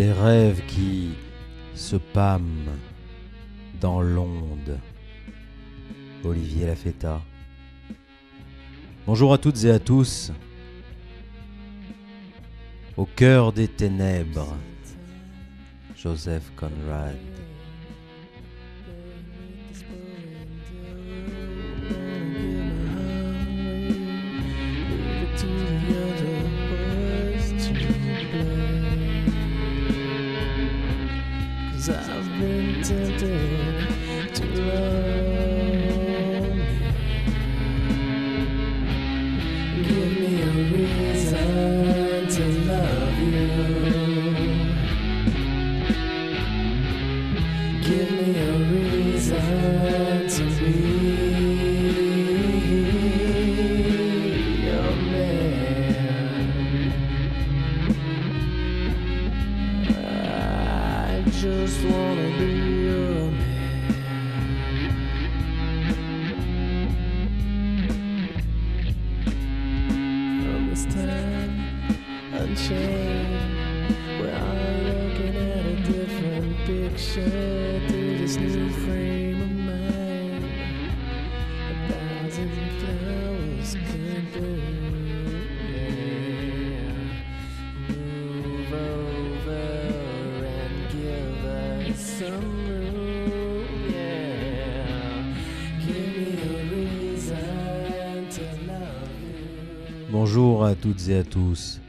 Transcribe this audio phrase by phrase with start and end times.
[0.00, 1.10] Des rêves qui
[1.74, 2.70] se pâment
[3.82, 4.78] dans l'onde.
[6.24, 7.20] Olivier Lafetta.
[9.06, 10.32] Bonjour à toutes et à tous.
[12.96, 14.56] Au cœur des ténèbres,
[15.98, 17.18] Joseph Conrad.
[101.08, 101.80] Et à tous.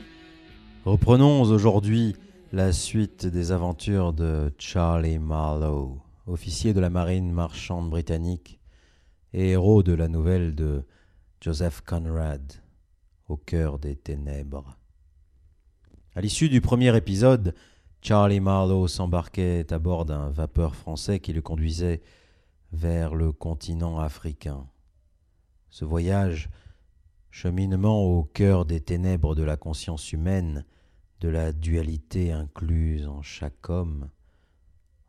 [0.86, 2.16] Reprenons aujourd'hui
[2.52, 8.60] la suite des aventures de Charlie Marlowe, officier de la marine marchande britannique
[9.34, 10.84] et héros de la nouvelle de
[11.40, 12.54] Joseph Conrad,
[13.28, 14.78] Au cœur des ténèbres.
[16.14, 17.56] À l'issue du premier épisode,
[18.04, 22.04] Charlie Marlowe s'embarquait à bord d'un vapeur français qui le conduisait
[22.72, 24.68] vers le continent africain.
[25.70, 26.50] Ce voyage
[27.32, 30.66] cheminement au cœur des ténèbres de la conscience humaine,
[31.22, 34.10] de la dualité incluse en chaque homme,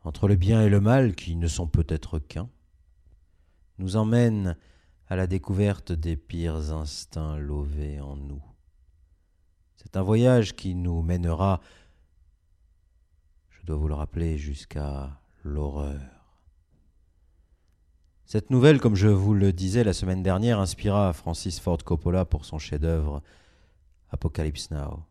[0.03, 2.49] entre le bien et le mal qui ne sont peut-être qu'un,
[3.77, 4.57] nous emmène
[5.07, 8.41] à la découverte des pires instincts lovés en nous.
[9.75, 11.59] C'est un voyage qui nous mènera,
[13.49, 16.22] je dois vous le rappeler, jusqu'à l'horreur.
[18.25, 22.45] Cette nouvelle, comme je vous le disais la semaine dernière, inspira Francis Ford Coppola pour
[22.45, 23.21] son chef-d'œuvre
[24.09, 25.03] Apocalypse Now.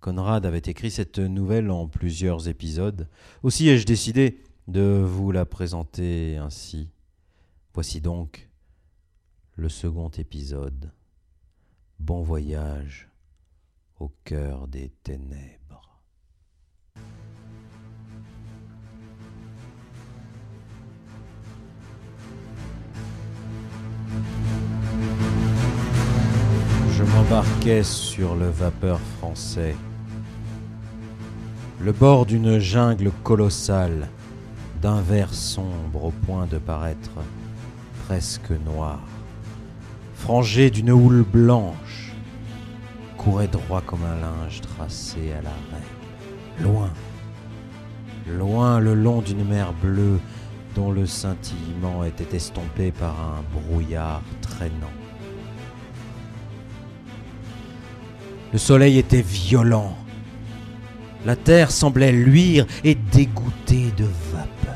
[0.00, 3.08] Conrad avait écrit cette nouvelle en plusieurs épisodes.
[3.42, 6.88] Aussi ai-je décidé de vous la présenter ainsi.
[7.74, 8.48] Voici donc
[9.56, 10.90] le second épisode.
[11.98, 13.10] Bon voyage
[13.98, 15.59] au cœur des ténèbres.
[26.92, 29.74] Je m'embarquais sur le vapeur français.
[31.80, 34.08] Le bord d'une jungle colossale,
[34.82, 37.12] d'un vert sombre au point de paraître
[38.06, 39.00] presque noir,
[40.14, 42.12] frangé d'une houle blanche,
[43.16, 46.64] courait droit comme un linge tracé à la règle.
[46.68, 46.90] Loin,
[48.28, 50.20] loin le long d'une mer bleue
[50.74, 54.92] dont le scintillement était estompé par un brouillard traînant.
[58.52, 59.96] Le soleil était violent.
[61.24, 64.74] La terre semblait luire et dégoûter de vapeur.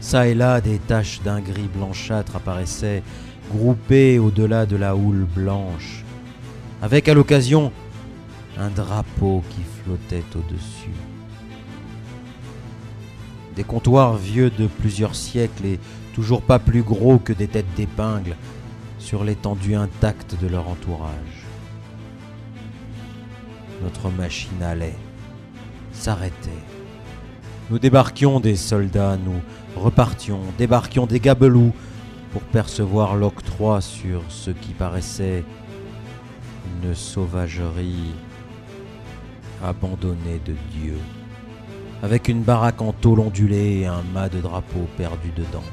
[0.00, 3.02] Ça et là, des taches d'un gris blanchâtre apparaissaient,
[3.50, 6.04] groupées au-delà de la houle blanche,
[6.80, 7.72] avec à l'occasion
[8.58, 11.07] un drapeau qui flottait au-dessus.
[13.58, 15.80] Des comptoirs vieux de plusieurs siècles et
[16.14, 18.36] toujours pas plus gros que des têtes d'épingle
[19.00, 21.42] sur l'étendue intacte de leur entourage.
[23.82, 24.94] Notre machine allait,
[25.90, 26.62] s'arrêtait.
[27.68, 29.40] Nous débarquions des soldats, nous
[29.74, 31.72] repartions, débarquions des gabelous
[32.30, 35.42] pour percevoir l'octroi sur ce qui paraissait
[36.84, 38.14] une sauvagerie
[39.64, 40.98] abandonnée de Dieu,
[42.02, 45.64] avec une baraque en tôle ondulée et un mât de drapeau perdu dedans.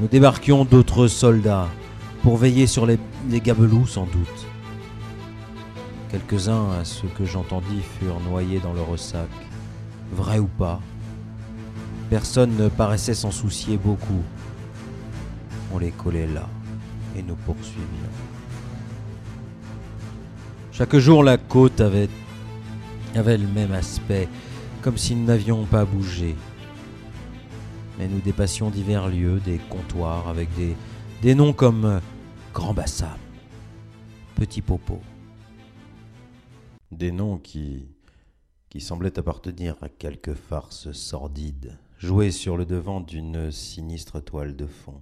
[0.00, 1.68] Nous débarquions d'autres soldats
[2.22, 2.98] pour veiller sur les,
[3.28, 4.46] les gabelous sans doute.
[6.10, 9.28] Quelques-uns, à ce que j'entendis, furent noyés dans le ressac.
[10.12, 10.80] Vrai ou pas
[12.10, 14.22] Personne ne paraissait s'en soucier beaucoup.
[15.72, 16.48] On les collait là
[17.16, 17.84] et nous poursuivions.
[20.70, 22.08] Chaque jour, la côte avait,
[23.16, 24.28] avait le même aspect,
[24.82, 26.34] comme si nous n'avions pas bougé.
[27.98, 30.48] Mais nous dépassions divers lieux, des comptoirs avec
[31.22, 32.00] des, noms comme euh,
[32.52, 33.18] Grand Bassam,
[34.34, 35.00] Petit Popo.
[36.90, 37.88] Des noms qui,
[38.78, 45.00] semblaient appartenir à quelque farce sordide, jouée sur le devant d'une sinistre toile de fond.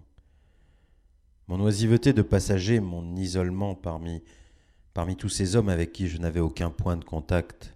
[1.49, 6.71] Mon oisiveté de passager, mon isolement parmi tous ces hommes avec qui je n'avais aucun
[6.71, 7.74] point de contact,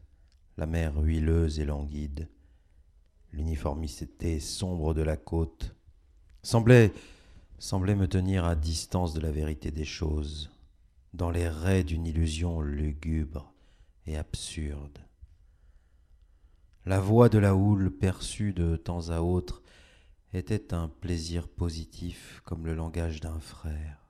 [0.58, 2.28] la mer huileuse et languide,
[3.32, 5.76] l'uniformité sombre de la côte,
[6.43, 6.93] semblait,
[7.58, 10.50] semblait me tenir à distance de la vérité des choses,
[11.14, 13.55] dans les raies d'une illusion lugubre
[14.06, 14.99] et absurde.
[16.84, 19.62] La voix de la houle perçue de temps à autre
[20.32, 24.08] était un plaisir positif comme le langage d'un frère.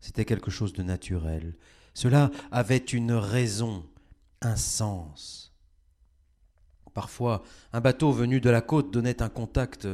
[0.00, 1.56] C'était quelque chose de naturel.
[1.94, 3.86] Cela avait une raison,
[4.40, 5.51] un sens.
[6.94, 7.42] Parfois,
[7.72, 9.88] un bateau venu de la côte donnait un contact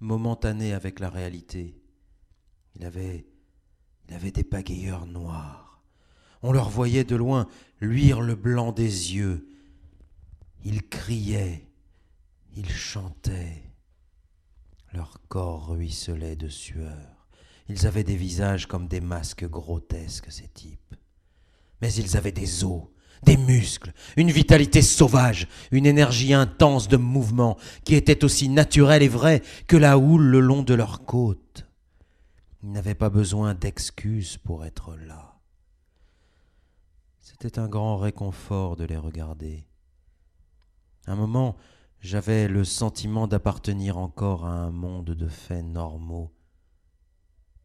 [0.00, 1.80] momentané avec la réalité.
[2.76, 3.26] Il avait,
[4.08, 5.82] des pagayeurs noirs.
[6.42, 7.48] On leur voyait de loin
[7.80, 9.48] luire le blanc des yeux.
[10.64, 11.68] Ils criaient,
[12.54, 13.62] ils chantaient.
[14.92, 17.28] Leur corps ruisselait de sueur.
[17.68, 20.94] Ils avaient des visages comme des masques grotesques, ces types.
[21.80, 22.84] Mais ils avaient des os,
[23.24, 29.08] des muscles, une vitalité sauvage, une énergie intense de mouvement qui était aussi naturelle et
[29.08, 31.66] vraie que la houle le long de leurs côtes.
[32.62, 35.40] Ils n'avaient pas besoin d'excuses pour être là.
[37.20, 39.66] C'était un grand réconfort de les regarder.
[41.06, 41.56] Un moment,
[42.00, 46.32] j'avais le sentiment d'appartenir encore à un monde de faits normaux,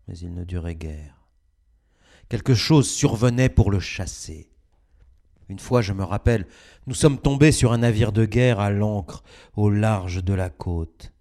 [0.07, 1.29] mais il ne durait guère.
[2.29, 4.51] Quelque chose survenait pour le chasser.
[5.50, 6.46] Une fois, je me rappelle,
[6.86, 9.24] nous sommes tombés sur un navire de guerre à l'ancre
[9.56, 11.12] au large de la côte.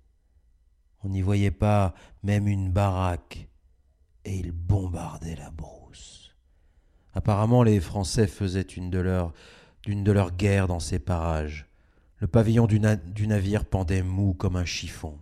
[1.02, 3.48] On n'y voyait pas même une baraque,
[4.26, 6.34] et ils bombardaient la brousse.
[7.14, 9.32] Apparemment, les Français faisaient une de leurs,
[9.82, 11.66] d'une de leurs guerres dans ces parages.
[12.18, 15.18] Le pavillon du, du, navire pendait mou comme un chiffon.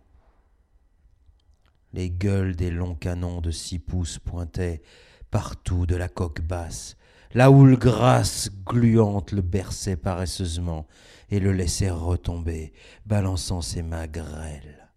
[1.93, 4.82] Les gueules des longs canons de six pouces pointaient
[5.31, 6.97] partout de la coque basse.
[7.34, 10.87] La houle grasse, gluante, le berçait paresseusement
[11.28, 12.73] et le laissait retomber,
[13.05, 14.88] balançant ses mains grêles.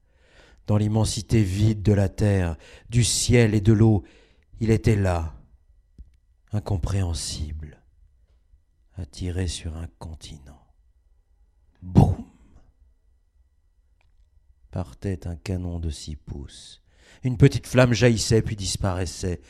[0.68, 2.56] Dans l'immensité vide de la terre,
[2.90, 4.04] du ciel et de l'eau,
[4.60, 5.34] il était là,
[6.52, 7.82] incompréhensible,
[8.96, 10.62] attiré sur un continent.
[11.82, 12.26] Boum
[14.72, 16.84] Partait un canon de six pouces.
[17.24, 19.42] Une petite flamme jaillissait puis disparaissait.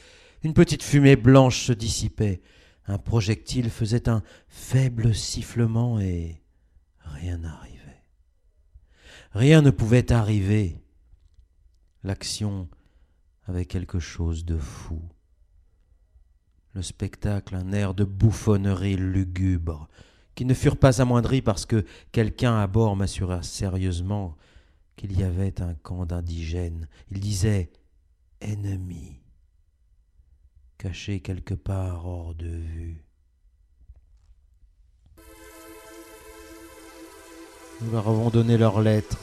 [0.43, 2.41] Une petite fumée blanche se dissipait.
[2.89, 6.41] Un projectile faisait un faible sifflement et
[6.97, 8.03] rien n'arrivait.
[9.31, 10.81] Rien ne pouvait arriver.
[12.03, 12.67] L'action
[13.45, 14.99] avait quelque chose de fou.
[16.73, 19.87] Le spectacle, un air de bouffonnerie lugubre,
[20.33, 24.35] qui ne furent pas amoindris parce que quelqu'un à bord m'assura sérieusement
[24.95, 26.87] qu'il y avait un camp d'indigènes.
[27.11, 27.69] Il disait
[28.41, 29.21] ennemi,
[30.79, 33.03] caché quelque part hors de vue.
[37.81, 39.19] Nous leur avons donné leurs lettres.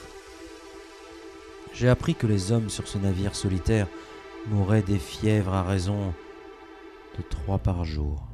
[1.73, 3.89] J'ai appris que les hommes sur ce navire solitaire
[4.49, 6.13] mouraient des fièvres à raison
[7.17, 8.29] de trois par jour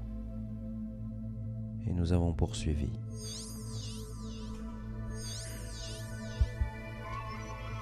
[1.87, 2.91] et nous avons poursuivi.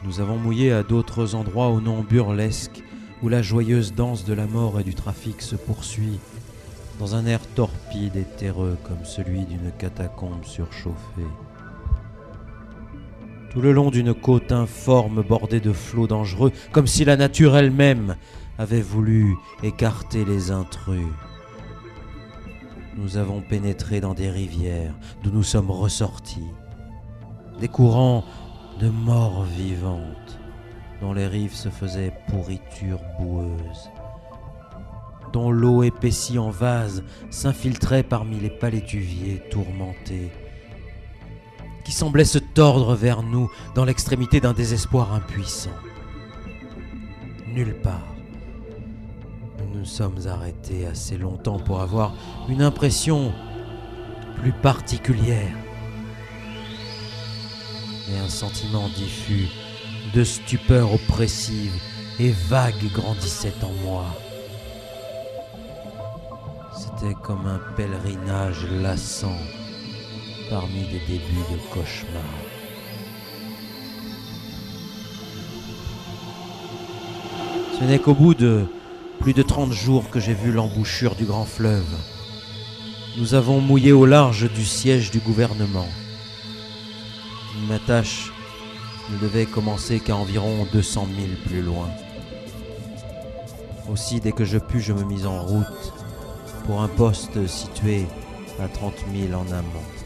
[0.02, 2.82] Nous avons mouillé à d'autres endroits au nom burlesque
[3.22, 6.18] où la joyeuse danse de la mort et du trafic se poursuit
[6.98, 11.30] dans un air torpide et terreux comme celui d'une catacombe surchauffée.
[13.50, 18.16] Tout le long d'une côte informe bordée de flots dangereux, comme si la nature elle-même
[18.58, 21.06] avait voulu écarter les intrus
[23.00, 26.50] nous avons pénétré dans des rivières d'où nous sommes ressortis,
[27.58, 28.24] des courants
[28.78, 30.19] de morts vivantes
[31.00, 33.90] dont les rives se faisaient pourriture boueuse,
[35.32, 40.30] dont l'eau épaissie en vase s'infiltrait parmi les palétuviers tourmentés,
[41.84, 45.70] qui semblaient se tordre vers nous dans l'extrémité d'un désespoir impuissant.
[47.46, 48.10] Nulle part
[49.80, 52.14] nous sommes arrêtés assez longtemps pour avoir
[52.48, 53.32] une impression
[54.36, 55.56] plus particulière.
[58.10, 59.48] Et un sentiment diffus
[60.14, 61.72] de stupeur oppressive
[62.18, 64.06] et vague grandissait en moi.
[66.76, 69.38] C'était comme un pèlerinage lassant
[70.48, 72.22] parmi des débuts de cauchemar.
[77.78, 78.66] Ce n'est qu'au bout de
[79.20, 81.96] plus de 30 jours que j'ai vu l'embouchure du grand fleuve.
[83.16, 85.88] Nous avons mouillé au large du siège du gouvernement.
[87.68, 88.32] Ma tâche
[89.12, 91.88] ne devait commencer qu'à environ 200 000 plus loin.
[93.90, 95.92] Aussi, dès que je pus, je me mis en route
[96.64, 98.06] pour un poste situé
[98.60, 99.99] à 30 000 en amont.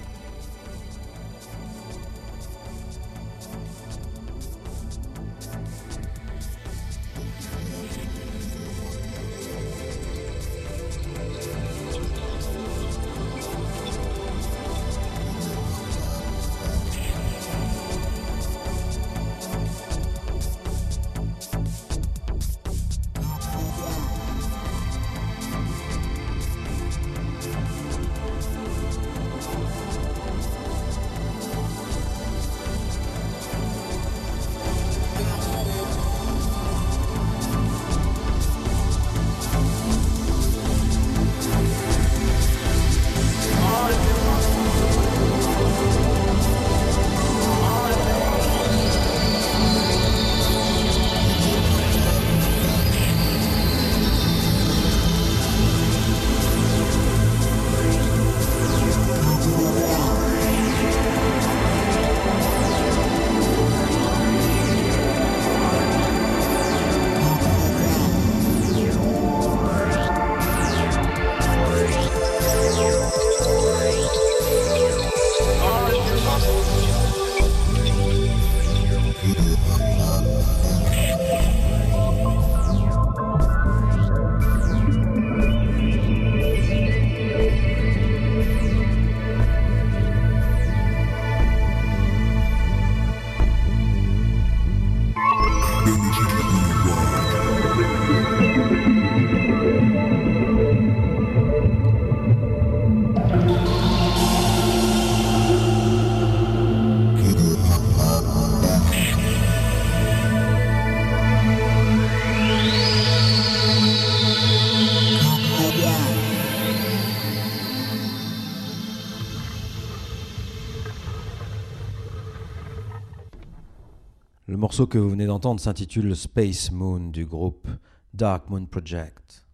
[124.74, 127.68] Morceau que vous venez d'entendre s'intitule Space Moon du groupe
[128.12, 129.46] Dark Moon Project.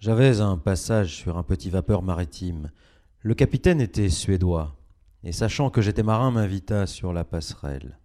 [0.00, 2.72] J'avais un passage sur un petit vapeur maritime.
[3.20, 4.74] Le capitaine était suédois,
[5.22, 8.00] et sachant que j'étais marin, m'invita sur la passerelle.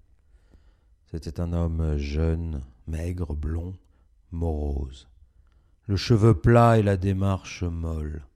[1.10, 3.74] C'était un homme jeune, maigre, blond,
[4.32, 5.08] morose,
[5.88, 8.28] le cheveu plat et la démarche molle.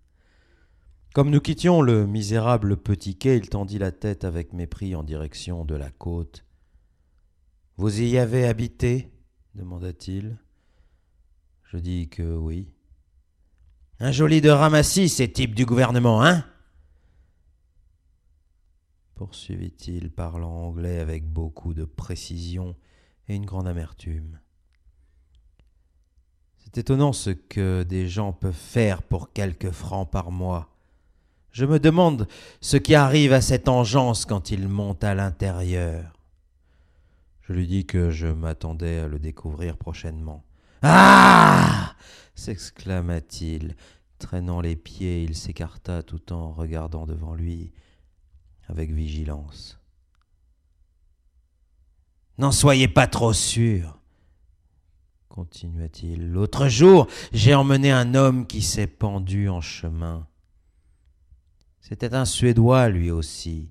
[1.14, 5.66] Comme nous quittions le misérable petit quai, il tendit la tête avec mépris en direction
[5.66, 6.44] de la côte.
[7.78, 9.12] Vous y avez habité
[9.56, 10.38] demanda-t-il.
[11.64, 12.72] Je dis que oui.
[14.00, 16.46] Un joli de ramassis, ces types du gouvernement, hein?
[19.16, 22.76] Poursuivit-il, parlant anglais avec beaucoup de précision
[23.28, 24.40] et une grande amertume.
[26.58, 30.70] C'est étonnant ce que des gens peuvent faire pour quelques francs par mois.
[31.52, 32.28] Je me demande
[32.62, 36.23] ce qui arrive à cette engeance quand il monte à l'intérieur.
[37.44, 40.44] Je lui dis que je m'attendais à le découvrir prochainement.
[40.82, 41.96] Ah
[42.36, 43.76] s'exclama-t-il.
[44.20, 47.74] Traînant les pieds, il s'écarta tout en regardant devant lui
[48.68, 49.80] avec vigilance.
[52.38, 54.00] N'en soyez pas trop sûr,
[55.28, 56.30] continua-t-il.
[56.32, 60.28] L'autre jour, j'ai emmené un homme qui s'est pendu en chemin.
[61.82, 63.70] C'était un Suédois lui aussi.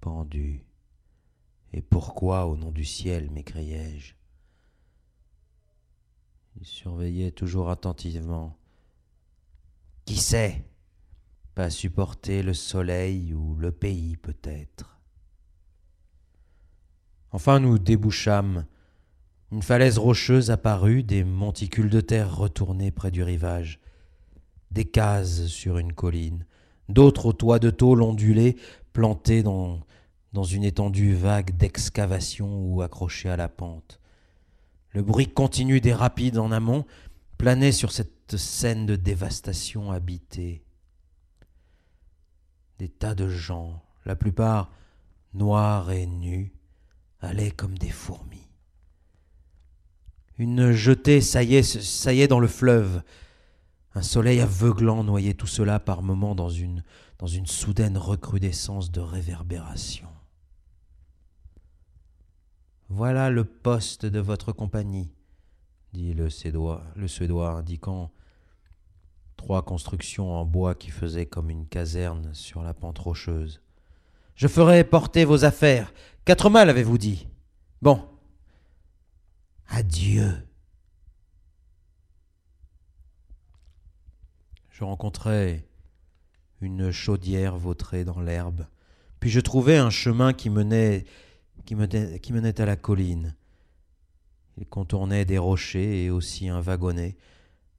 [0.00, 0.64] Pendu.
[1.72, 4.14] Et pourquoi, au nom du ciel, m'écriai-je?
[6.60, 8.56] Il surveillait toujours attentivement.
[10.04, 10.64] Qui sait?
[11.54, 14.98] Pas supporter le soleil ou le pays peut-être.
[17.30, 18.66] Enfin nous débouchâmes.
[19.50, 23.80] Une falaise rocheuse apparut, des monticules de terre retournés près du rivage
[24.72, 26.46] des cases sur une colline,
[26.88, 28.56] d'autres au toit de tôle ondulé,
[28.92, 29.80] plantés dans,
[30.32, 34.00] dans une étendue vague d'excavation ou accrochés à la pente.
[34.90, 36.86] Le bruit continu des rapides en amont
[37.38, 40.64] planait sur cette scène de dévastation habitée.
[42.78, 44.70] Des tas de gens, la plupart
[45.34, 46.52] noirs et nus,
[47.20, 48.48] allaient comme des fourmis.
[50.38, 53.02] Une jetée saillait, saillait dans le fleuve,
[53.94, 60.11] Un soleil aveuglant noyait tout cela par moments dans une soudaine recrudescence de réverbération.
[62.94, 65.10] Voilà le poste de votre compagnie,
[65.94, 68.12] dit le Suédois, le Suédois indiquant
[69.38, 73.62] trois constructions en bois qui faisaient comme une caserne sur la pente rocheuse.
[74.34, 75.94] Je ferai porter vos affaires.
[76.26, 77.28] Quatre mâles, avez-vous dit?
[77.80, 78.06] Bon.
[79.68, 80.46] Adieu.
[84.68, 85.66] Je rencontrai
[86.60, 88.66] une chaudière vautrée dans l'herbe,
[89.18, 91.06] puis je trouvai un chemin qui menait,
[91.64, 93.34] qui menait, à la colline.
[94.56, 97.16] Il contournait des rochers et aussi un wagonnet,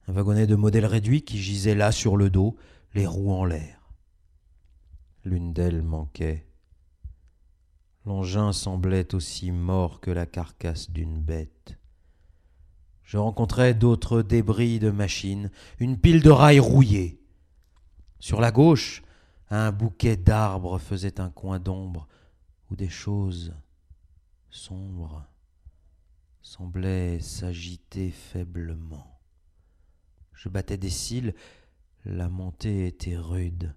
[0.08, 2.56] un wagonnet de modèle réduit qui gisait là sur le dos,
[2.94, 3.80] les roues en l'air.
[5.24, 6.46] L'une d'elles manquait.
[8.04, 11.78] L'engin semblait aussi mort que la carcasse d'une bête.
[13.02, 17.20] Je rencontrai d'autres débris de machines, une pile de rails rouillés.
[18.18, 19.02] Sur la gauche,
[19.50, 22.08] un bouquet d'arbres faisait un coin d'ombre
[22.70, 23.54] où des choses
[24.54, 25.26] sombres
[26.40, 29.18] semblaient s'agiter faiblement.
[30.32, 31.34] Je battais des cils,
[32.04, 33.74] la montée était rude.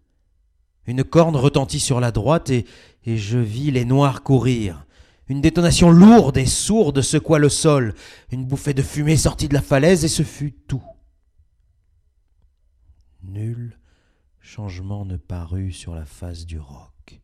[0.86, 2.66] Une corne retentit sur la droite et,
[3.06, 4.86] et je vis les noirs courir.
[5.28, 7.96] Une détonation lourde et sourde secoua le sol.
[8.32, 10.86] Une bouffée de fumée sortit de la falaise et ce fut tout.
[13.24, 13.78] Nul
[14.40, 17.20] changement ne parut sur la face du roc.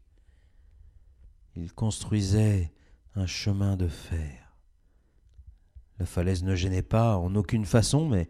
[1.55, 2.73] Il construisait
[3.15, 4.55] un chemin de fer.
[5.99, 8.29] La falaise ne gênait pas en aucune façon, mais,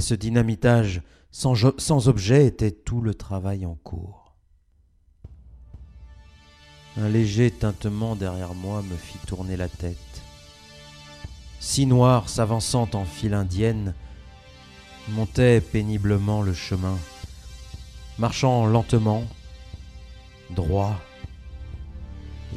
[0.00, 4.34] ce dynamitage sans, sans objet était tout le travail en cours.
[6.96, 9.96] Un léger tintement derrière moi me fit tourner la tête.
[11.60, 13.94] Six noirs s'avançant en file indienne
[15.08, 16.96] montaient péniblement le chemin,
[18.18, 19.24] marchant lentement,
[20.50, 20.98] droit.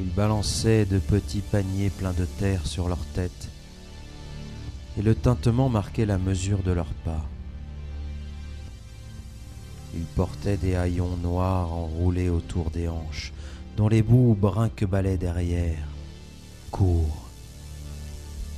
[0.00, 3.48] Ils balançaient de petits paniers pleins de terre sur leurs têtes,
[4.98, 7.24] et le tintement marquait la mesure de leurs pas.
[9.94, 13.32] Ils portaient des haillons noirs enroulés autour des hanches,
[13.76, 15.86] dont les bouts brinque-balaient derrière,
[16.72, 17.28] courts,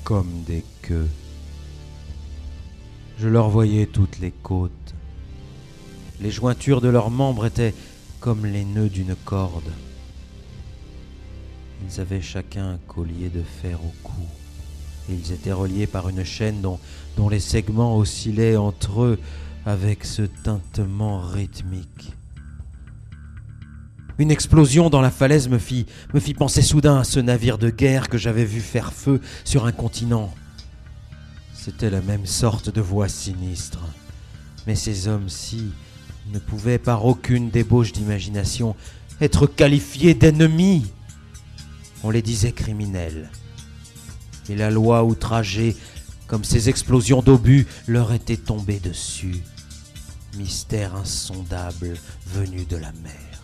[0.04, 1.10] comme des queues.
[3.18, 4.94] Je leur voyais toutes les côtes.
[6.20, 7.74] Les jointures de leurs membres étaient
[8.20, 9.70] comme les nœuds d'une corde.
[11.88, 14.22] Ils avaient chacun un collier de fer au cou,
[15.08, 16.80] ils étaient reliés par une chaîne dont,
[17.16, 19.18] dont les segments oscillaient entre eux
[19.64, 22.12] avec ce tintement rythmique.
[24.18, 27.70] Une explosion dans la falaise me fit, me fit penser soudain à ce navire de
[27.70, 30.32] guerre que j'avais vu faire feu sur un continent.
[31.52, 33.80] C'était la même sorte de voix sinistre.
[34.66, 35.70] Mais ces hommes-ci
[36.32, 38.74] ne pouvaient par aucune débauche d'imagination
[39.20, 40.86] être qualifiés d'ennemis.
[42.06, 43.28] On les disait criminels.
[44.48, 45.74] Et la loi outragée,
[46.28, 49.42] comme ces explosions d'obus, leur était tombée dessus.
[50.36, 51.96] Mystère insondable
[52.32, 53.42] venu de la mer.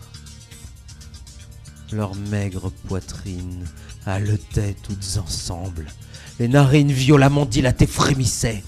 [1.90, 3.64] Leurs maigres poitrines
[4.06, 5.86] haletaient toutes ensemble.
[6.38, 8.62] Les narines violemment dilatées frémissaient.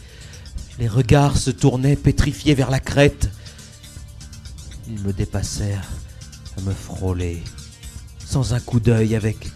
[0.81, 3.31] Les regards se tournaient pétrifiés vers la crête.
[4.89, 5.89] Ils me dépassèrent
[6.59, 7.45] à me frôler,
[8.19, 9.53] sans un coup d'œil, avec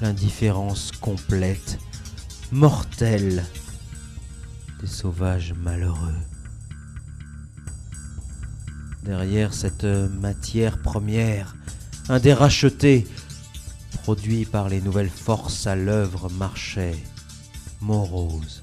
[0.00, 1.78] l'indifférence complète,
[2.52, 3.44] mortelle
[4.80, 6.18] des sauvages malheureux.
[9.02, 11.56] Derrière cette matière première,
[12.08, 13.06] un des rachetés,
[14.02, 16.96] produit par les nouvelles forces à l'œuvre, marchait,
[17.80, 18.62] morose,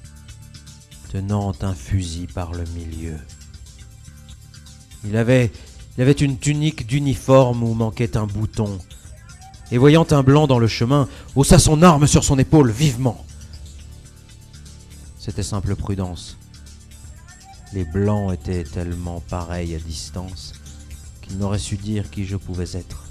[1.11, 3.17] tenant un fusil par le milieu.
[5.03, 5.51] Il avait,
[5.97, 8.79] il avait une tunique d'uniforme où manquait un bouton,
[9.71, 13.25] et voyant un blanc dans le chemin, haussa son arme sur son épaule vivement.
[15.17, 16.37] C'était simple prudence.
[17.71, 20.53] Les blancs étaient tellement pareils à distance
[21.21, 23.05] qu'il n'aurait su dire qui je pouvais être.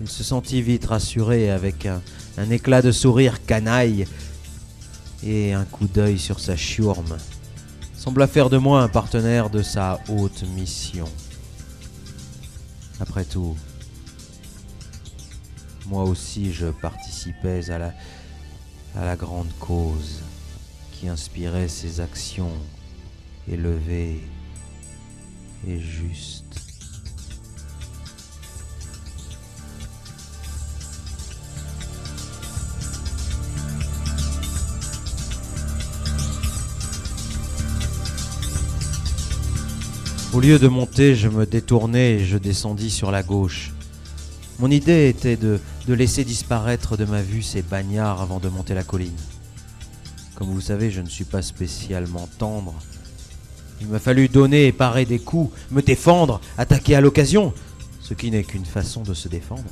[0.00, 2.02] Il se sentit vite rassuré avec un,
[2.50, 4.06] éclat de sourire canaille
[5.24, 7.16] et un coup d'œil sur sa chiourme.
[7.96, 11.08] Sembla faire de moi un partenaire de sa haute mission.
[13.00, 13.56] Après tout,
[15.88, 17.94] moi aussi je participais à la,
[18.96, 20.22] à la grande cause
[20.92, 22.52] qui inspirait ses actions
[23.48, 24.20] élevées
[25.66, 26.44] et justes.
[40.32, 43.72] Au lieu de monter, je me détournai et je descendis sur la gauche.
[44.58, 48.74] Mon idée était de, de laisser disparaître de ma vue ces bagnards avant de monter
[48.74, 49.16] la colline.
[50.34, 52.74] Comme vous savez, je ne suis pas spécialement tendre.
[53.80, 57.54] Il m'a fallu donner et parer des coups, me défendre, attaquer à l'occasion,
[58.00, 59.62] ce qui n'est qu'une façon de se défendre.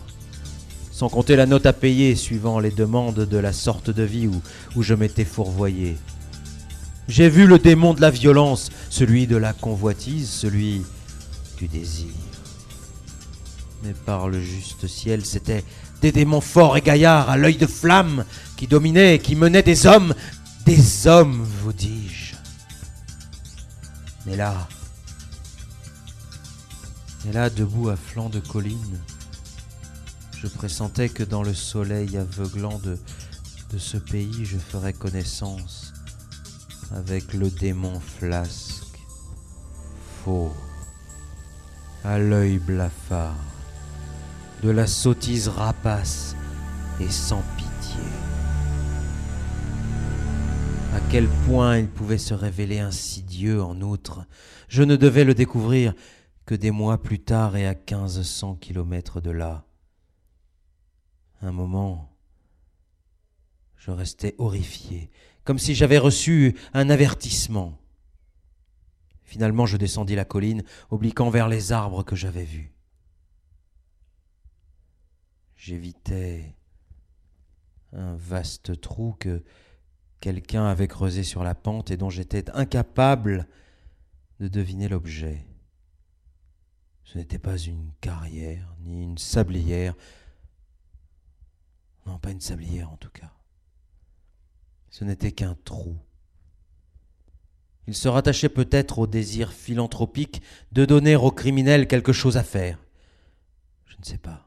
[0.93, 4.41] Sans compter la note à payer suivant les demandes de la sorte de vie où,
[4.77, 5.97] où je m'étais fourvoyé.
[7.09, 10.83] J'ai vu le démon de la violence, celui de la convoitise, celui
[11.59, 12.09] du désir.
[13.83, 15.65] Mais par le juste ciel, c'était
[16.01, 18.25] des démons forts et gaillards à l'œil de flamme
[18.57, 20.15] qui dominaient et qui menaient des hommes,
[20.67, 22.35] des hommes, vous dis-je.
[24.27, 24.69] Mais là,
[27.25, 29.01] mais là, debout à flanc de colline,
[30.43, 32.99] je pressentais que dans le soleil aveuglant de,
[33.73, 35.95] de ce pays, je ferais connaissance
[36.95, 38.99] avec le démon flasque,
[40.23, 40.53] faux,
[42.05, 43.35] à l'œil blafard,
[44.65, 46.35] de la sottise rapace
[46.99, 48.01] et sans pitié.
[50.95, 54.25] À quel point il pouvait se révéler insidieux en outre,
[54.69, 55.93] je ne devais le découvrir
[56.47, 59.67] que des mois plus tard et à quinze cents kilomètres de là.
[61.43, 62.17] Un moment,
[63.77, 65.11] je restais horrifié,
[65.45, 67.77] comme si j'avais reçu un avertissement.
[69.25, 72.74] Finalement, je descendis la colline, obliquant vers les arbres que j'avais vus.
[75.65, 76.55] J'évitais
[77.95, 79.43] un vaste trou que
[80.21, 83.49] quelqu'un avait creusé sur la pente et dont j'étais incapable
[84.41, 85.47] de deviner l'objet.
[87.05, 89.95] Ce n'était pas une carrière, ni une sablière.
[92.05, 93.33] Non, pas une sablière en tout cas.
[94.91, 95.97] Ce n'était qu'un trou.
[97.87, 102.85] Il se rattachait peut-être au désir philanthropique de donner aux criminels quelque chose à faire.
[103.87, 104.44] Je ne sais pas.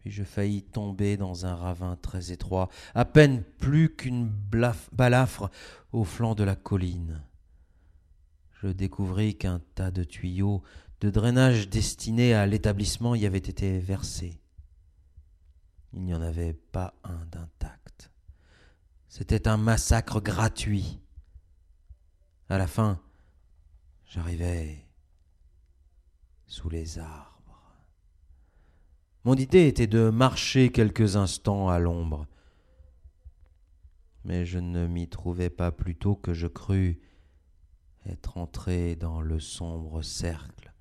[0.00, 4.28] Puis je faillis tomber dans un ravin très étroit, à peine plus qu'une
[4.92, 5.50] balafre
[5.92, 7.22] au flanc de la colline.
[8.62, 10.62] Je découvris qu'un tas de tuyaux
[11.00, 14.38] de drainage destinés à l'établissement y avait été versés.
[15.92, 18.10] Il n'y en avait pas un d'intact.
[19.08, 21.00] C'était un massacre gratuit.
[22.48, 23.00] À la fin,
[24.04, 24.86] j'arrivais
[26.46, 27.29] sous les arbres.
[29.24, 32.26] Mon idée était de marcher quelques instants à l'ombre.
[34.24, 36.98] Mais je ne m'y trouvais pas plus tôt que je crus
[38.06, 40.72] être entré dans le sombre cercle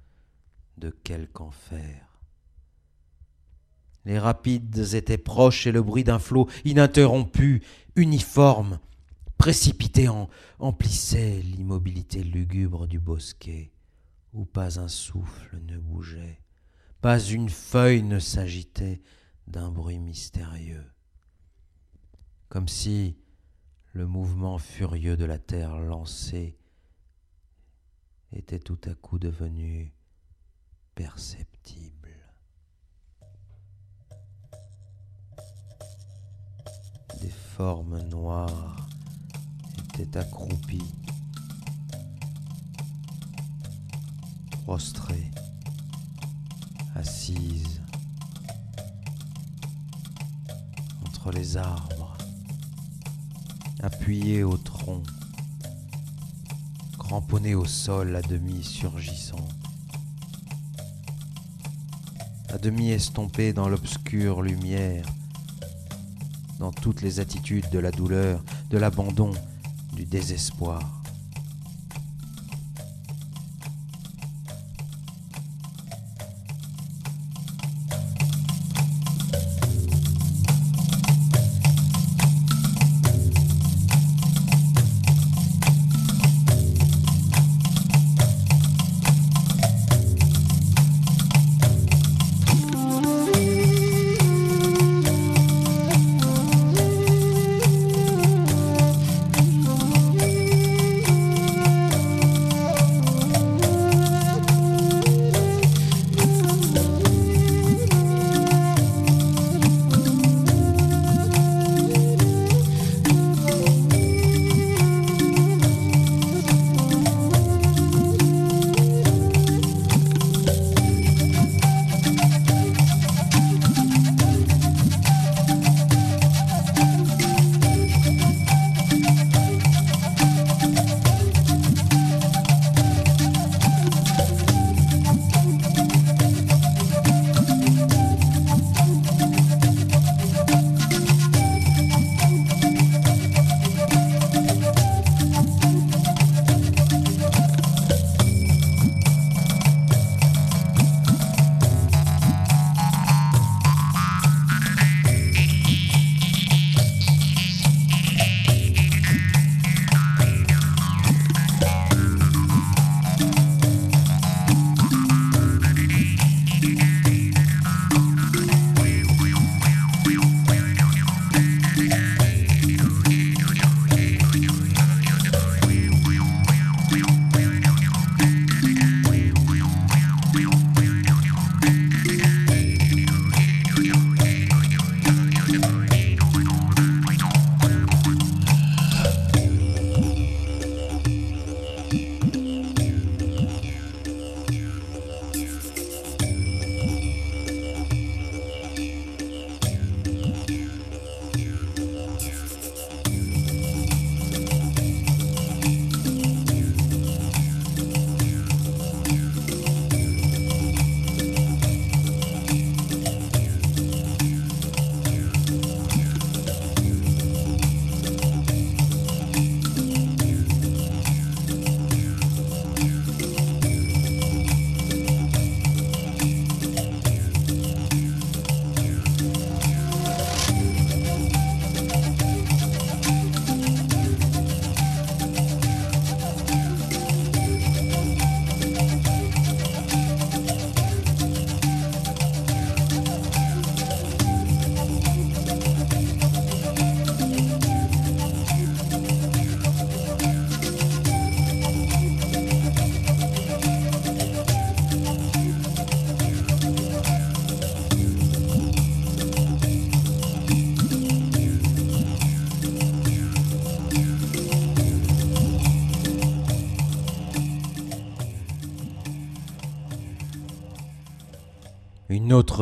[0.78, 2.22] de quelque enfer.
[4.06, 7.62] Les rapides étaient proches et le bruit d'un flot ininterrompu,
[7.96, 8.80] uniforme,
[9.38, 13.72] précipité en, emplissait l'immobilité lugubre du bosquet,
[14.34, 16.40] où pas un souffle ne bougeait.
[17.02, 19.02] Pas une feuille ne s'agitait
[19.48, 20.86] d'un bruit mystérieux,
[22.50, 23.18] comme si
[23.94, 26.58] le mouvement furieux de la terre lancée
[28.34, 29.94] était tout à coup devenu
[30.94, 32.18] perceptible.
[37.22, 38.90] Des formes noires
[39.94, 40.94] étaient accroupies,
[44.64, 45.32] prostrées
[47.00, 47.80] assise
[51.06, 52.18] entre les arbres,
[53.82, 55.04] appuyée au tronc,
[56.98, 59.48] cramponnée au sol à demi surgissant,
[62.50, 65.06] à demi estompée dans l'obscure lumière,
[66.60, 69.32] dans toutes les attitudes de la douleur, de l'abandon,
[69.94, 70.99] du désespoir.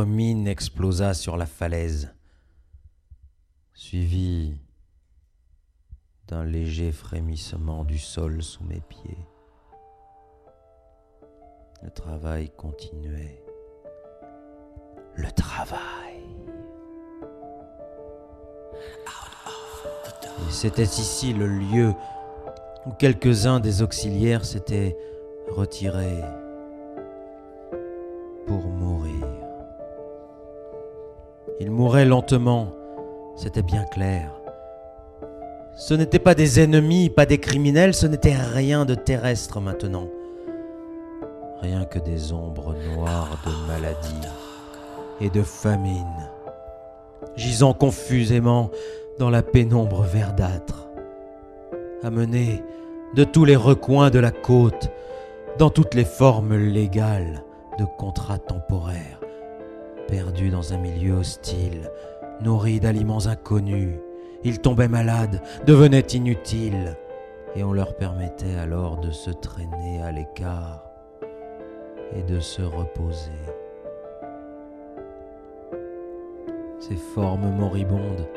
[0.05, 2.13] Mine explosa sur la falaise,
[3.73, 4.55] suivie
[6.27, 9.17] d'un léger frémissement du sol sous mes pieds.
[11.83, 13.43] Le travail continuait.
[15.15, 16.17] Le travail.
[20.47, 21.93] Et c'était ici le lieu
[22.86, 24.95] où quelques-uns des auxiliaires s'étaient
[25.49, 26.23] retirés
[28.45, 28.96] pour mourir.
[31.60, 32.70] Ils mouraient lentement,
[33.36, 34.32] c'était bien clair.
[35.76, 40.08] Ce n'étaient pas des ennemis, pas des criminels, ce n'était rien de terrestre maintenant.
[41.62, 44.28] Rien que des ombres noires de maladie
[45.22, 46.30] et de famine,
[47.36, 48.70] gisant confusément
[49.17, 50.88] dans la pénombre verdâtre,
[52.04, 52.63] amenés
[53.15, 54.91] de tous les recoins de la côte,
[55.58, 57.43] dans toutes les formes légales
[57.80, 59.16] de contrats temporaires,
[60.08, 61.91] perdus dans un milieu hostile,
[62.41, 64.00] nourris d'aliments inconnus,
[64.43, 66.96] ils tombaient malades, devenaient inutiles,
[67.56, 70.84] et on leur permettait alors de se traîner à l'écart
[72.15, 73.32] et de se reposer.
[76.80, 78.28] Ces formes moribondes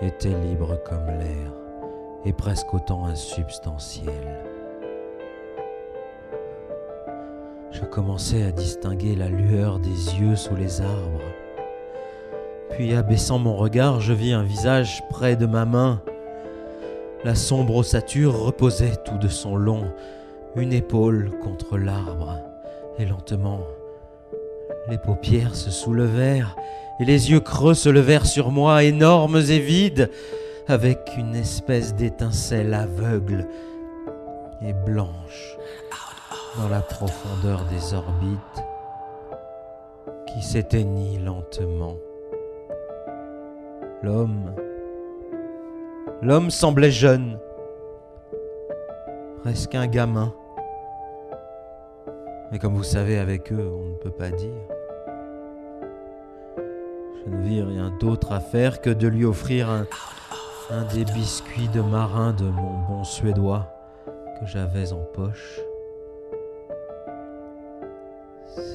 [0.00, 1.52] étaient libres comme l'air
[2.24, 4.51] et presque autant insubstantielles.
[7.82, 11.20] Je commençais à distinguer la lueur des yeux sous les arbres.
[12.70, 16.00] Puis abaissant mon regard, je vis un visage près de ma main.
[17.24, 19.92] La sombre ossature reposait tout de son long,
[20.54, 22.38] une épaule contre l'arbre,
[22.98, 23.60] et lentement,
[24.88, 26.56] les paupières se soulevèrent,
[27.00, 30.08] et les yeux creux se levèrent sur moi, énormes et vides,
[30.68, 33.48] avec une espèce d'étincelle aveugle
[34.62, 35.56] et blanche
[36.58, 38.64] dans la profondeur des orbites
[40.26, 41.96] qui s'éteignit lentement.
[44.02, 44.54] L'homme,
[46.20, 47.38] l'homme semblait jeune,
[49.42, 50.34] presque un gamin.
[52.50, 54.50] Mais comme vous savez, avec eux, on ne peut pas dire.
[57.24, 59.86] Je ne vis rien d'autre à faire que de lui offrir un,
[60.92, 63.68] des biscuits de marin de mon bon suédois
[64.40, 65.60] que j'avais en poche.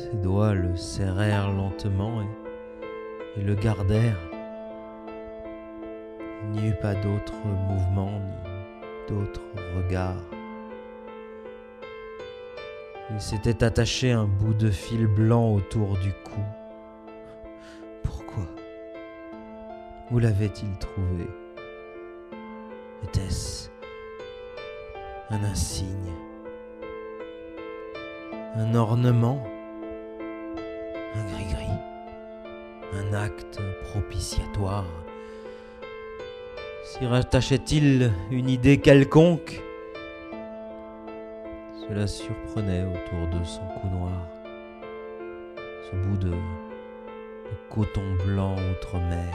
[0.09, 4.29] Ses doigts le serrèrent lentement et, et le gardèrent.
[6.43, 7.33] Il n'y eut pas d'autre
[7.67, 9.41] mouvement ni d'autre
[9.75, 10.15] regard.
[13.11, 16.41] Il s'était attaché un bout de fil blanc autour du cou.
[18.03, 18.45] Pourquoi
[20.11, 21.27] Où l'avait-il trouvé?
[23.03, 23.69] Était-ce
[25.31, 26.13] un insigne?
[28.55, 29.45] Un ornement?
[31.17, 31.79] Un gris-gris
[32.93, 34.85] Un acte propitiatoire
[36.83, 39.61] S'y rattachait-il une idée quelconque?
[41.87, 44.27] Cela surprenait autour de son cou noir,
[45.89, 46.35] ce bout de, de
[47.69, 49.33] coton blanc outre-mer.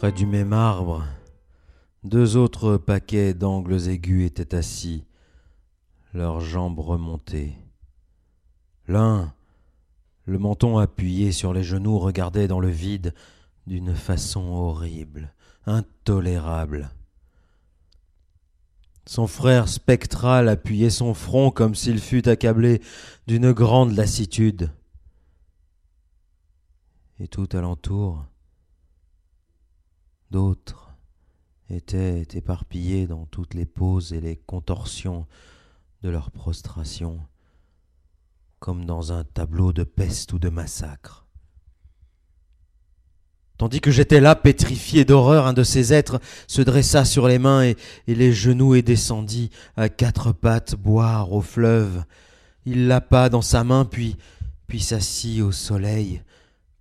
[0.00, 1.04] Près du même arbre,
[2.04, 5.04] deux autres paquets d'angles aigus étaient assis,
[6.14, 7.52] leurs jambes remontées.
[8.88, 9.34] L'un,
[10.24, 13.12] le menton appuyé sur les genoux, regardait dans le vide
[13.66, 15.34] d'une façon horrible,
[15.66, 16.88] intolérable.
[19.04, 22.80] Son frère spectral appuyait son front comme s'il fût accablé
[23.26, 24.70] d'une grande lassitude.
[27.18, 28.29] Et tout alentour,
[30.30, 30.94] d'autres
[31.68, 35.26] étaient éparpillés dans toutes les poses et les contorsions
[36.02, 37.20] de leur prostration,
[38.58, 41.26] comme dans un tableau de peste ou de massacre.
[43.58, 47.62] Tandis que j'étais là, pétrifié d'horreur, un de ces êtres se dressa sur les mains
[47.62, 47.76] et,
[48.06, 52.04] les genoux et descendit à quatre pattes boire au fleuve.
[52.64, 54.16] Il lapa dans sa main, puis,
[54.66, 56.22] puis s'assit au soleil,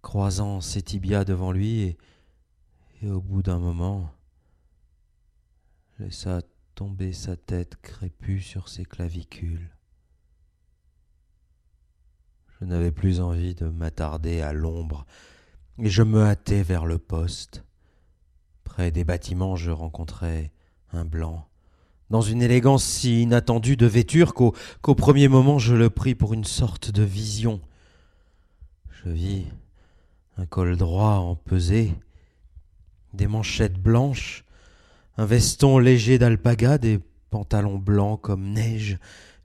[0.02, 1.98] croisant ses tibias devant lui, et,
[3.02, 4.12] et au bout d'un moment,
[6.00, 6.42] laissa
[6.76, 9.70] tomber sa tête crépue sur ses clavicules.
[12.60, 15.06] Je n'avais plus envie de m'attarder à l'ombre
[15.78, 17.64] et je me hâtai vers le poste.
[18.66, 20.52] Près des bâtiments, je rencontrai
[20.92, 21.48] un blanc,
[22.10, 26.34] dans une élégance si inattendue de vêture qu'au qu'au premier moment je le pris pour
[26.34, 27.62] une sorte de vision.
[28.90, 29.46] Je vis
[30.38, 31.94] un col droit empesé,
[33.14, 34.44] des manchettes blanches,
[35.18, 37.00] un veston léger d'alpaga, des
[37.30, 38.98] pantalons blancs comme neige,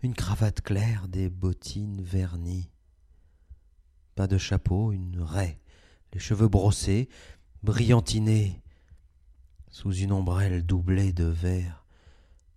[0.03, 2.71] une cravate claire, des bottines vernies.
[4.15, 5.59] Pas de chapeau, une raie
[6.15, 7.09] les cheveux brossés,
[7.63, 8.63] brillantinés
[9.71, 11.85] sous une ombrelle doublée de verre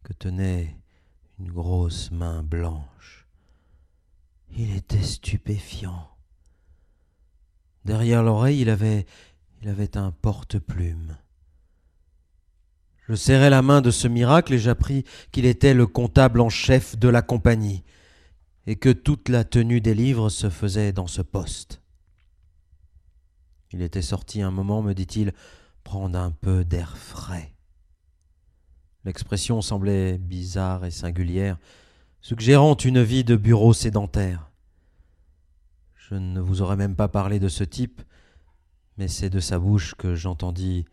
[0.03, 0.77] que tenait
[1.39, 3.27] une grosse main blanche.
[4.51, 6.07] Il était stupéfiant.
[7.83, 9.07] Derrière l'oreille, il avait,
[9.61, 11.17] il avait un porte-plume.
[13.07, 16.97] Je serrai la main de ce miracle et j'appris qu'il était le comptable en chef
[16.97, 17.83] de la compagnie
[18.65, 21.81] et que toute la tenue des livres se faisait dans ce poste.
[23.71, 25.33] Il était sorti un moment, me dit-il,
[25.83, 27.53] prendre un peu d'air frais.
[29.05, 31.57] L'expression semblait bizarre et singulière,
[32.19, 34.51] suggérant une vie de bureau sédentaire.
[35.95, 38.01] Je ne vous aurais même pas parlé de ce type,
[38.97, 40.85] mais c'est de sa bouche que j'entendis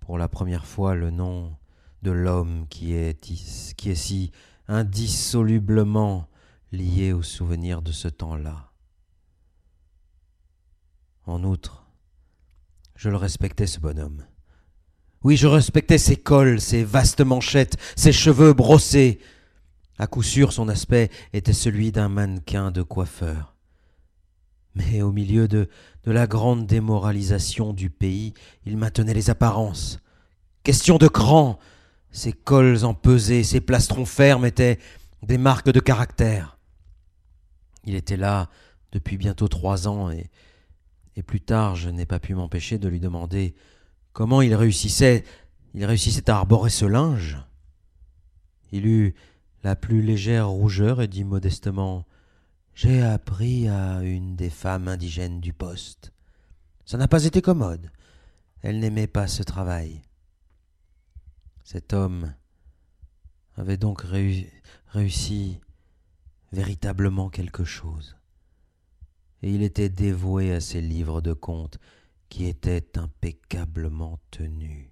[0.00, 1.56] pour la première fois le nom
[2.02, 4.32] de l'homme qui est, qui est si
[4.68, 6.28] indissolublement
[6.72, 8.70] lié au souvenir de ce temps-là.
[11.26, 11.86] En outre,
[12.96, 14.24] je le respectais, ce bonhomme.
[15.22, 19.20] Oui, je respectais ses cols, ses vastes manchettes, ses cheveux brossés.
[19.98, 23.54] À coup sûr, son aspect était celui d'un mannequin de coiffeur.
[24.74, 25.68] Mais au milieu de,
[26.04, 28.34] la grande démoralisation du pays,
[28.66, 30.00] il maintenait les apparences.
[30.62, 31.58] Question de cran,
[32.10, 34.78] ses cols empesés, ses plastrons fermes étaient
[35.22, 36.58] des marques de caractère.
[37.84, 38.48] Il était là
[38.92, 40.30] depuis bientôt trois ans et
[41.16, 43.54] et plus tard je n'ai pas pu m'empêcher de lui demander
[44.12, 45.24] comment il réussissait
[45.74, 47.38] il réussissait à arborer ce linge.
[48.72, 49.14] Il eut
[49.62, 52.06] la plus légère rougeur et dit modestement
[52.82, 56.14] J'ai appris à une des femmes indigènes du poste.
[56.86, 57.90] Ça n'a pas été commode.
[58.62, 60.00] Elle n'aimait pas ce travail.
[61.62, 62.34] Cet homme
[63.58, 64.02] avait donc
[64.94, 65.60] réussi
[66.52, 68.16] véritablement quelque chose
[69.42, 71.78] et il était dévoué à ses livres de contes
[72.30, 74.89] qui étaient impeccablement tenus.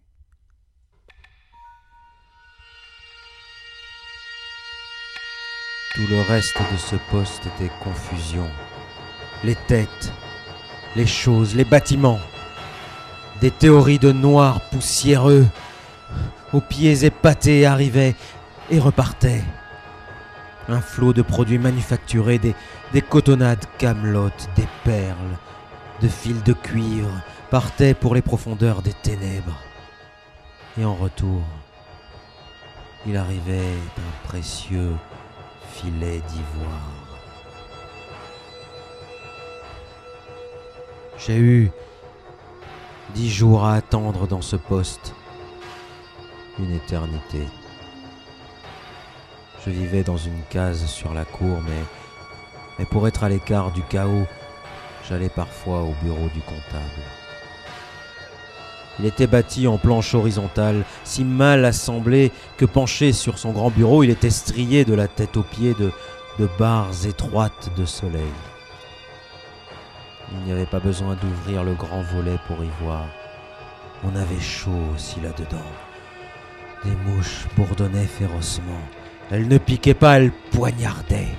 [5.99, 8.47] Tout le reste de ce poste était confusion.
[9.43, 10.13] Les têtes,
[10.95, 12.21] les choses, les bâtiments,
[13.41, 15.49] des théories de noirs poussiéreux,
[16.53, 18.15] aux pieds épatés arrivaient
[18.71, 19.43] et repartaient
[20.69, 22.55] un flot de produits manufacturés, des,
[22.93, 25.37] des cotonnades camelotes, des perles,
[26.01, 27.11] de fils de cuivre
[27.51, 29.59] partaient pour les profondeurs des ténèbres.
[30.79, 31.43] Et en retour,
[33.05, 34.93] il arrivait un précieux
[41.19, 41.71] J'ai eu
[43.15, 45.15] dix jours à attendre dans ce poste,
[46.59, 47.43] une éternité.
[49.65, 51.83] Je vivais dans une case sur la cour, mais,
[52.79, 54.27] mais pour être à l'écart du chaos,
[55.09, 57.28] j'allais parfois au bureau du comptable.
[58.99, 64.03] Il était bâti en planche horizontale, si mal assemblé que penché sur son grand bureau,
[64.03, 65.93] il était strié de la tête aux pieds de,
[66.39, 68.23] de barres étroites de soleil.
[70.33, 73.07] Il n'y avait pas besoin d'ouvrir le grand volet pour y voir.
[74.05, 75.57] On avait chaud aussi là-dedans.
[76.85, 78.81] Des mouches bourdonnaient férocement.
[79.31, 81.35] Elles ne piquaient pas, elles poignardaient.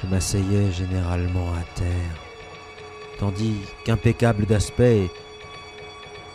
[0.00, 2.16] Je m'asseyais généralement à terre,
[3.18, 5.10] tandis qu'impeccable d'aspect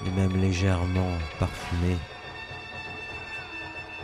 [0.05, 1.95] et même légèrement parfumé,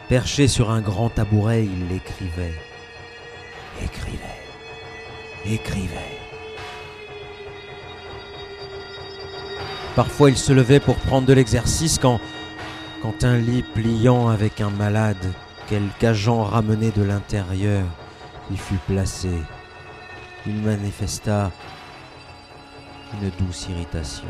[0.09, 2.53] perché sur un grand tabouret, il écrivait,
[3.81, 4.41] écrivait,
[5.45, 6.17] écrivait.
[9.95, 12.19] Parfois il se levait pour prendre de l'exercice quand,
[13.01, 15.33] quand un lit pliant avec un malade,
[15.67, 17.85] quelque agent ramené de l'intérieur,
[18.51, 19.31] y fut placé.
[20.45, 21.51] Il manifesta
[23.13, 24.27] une douce irritation.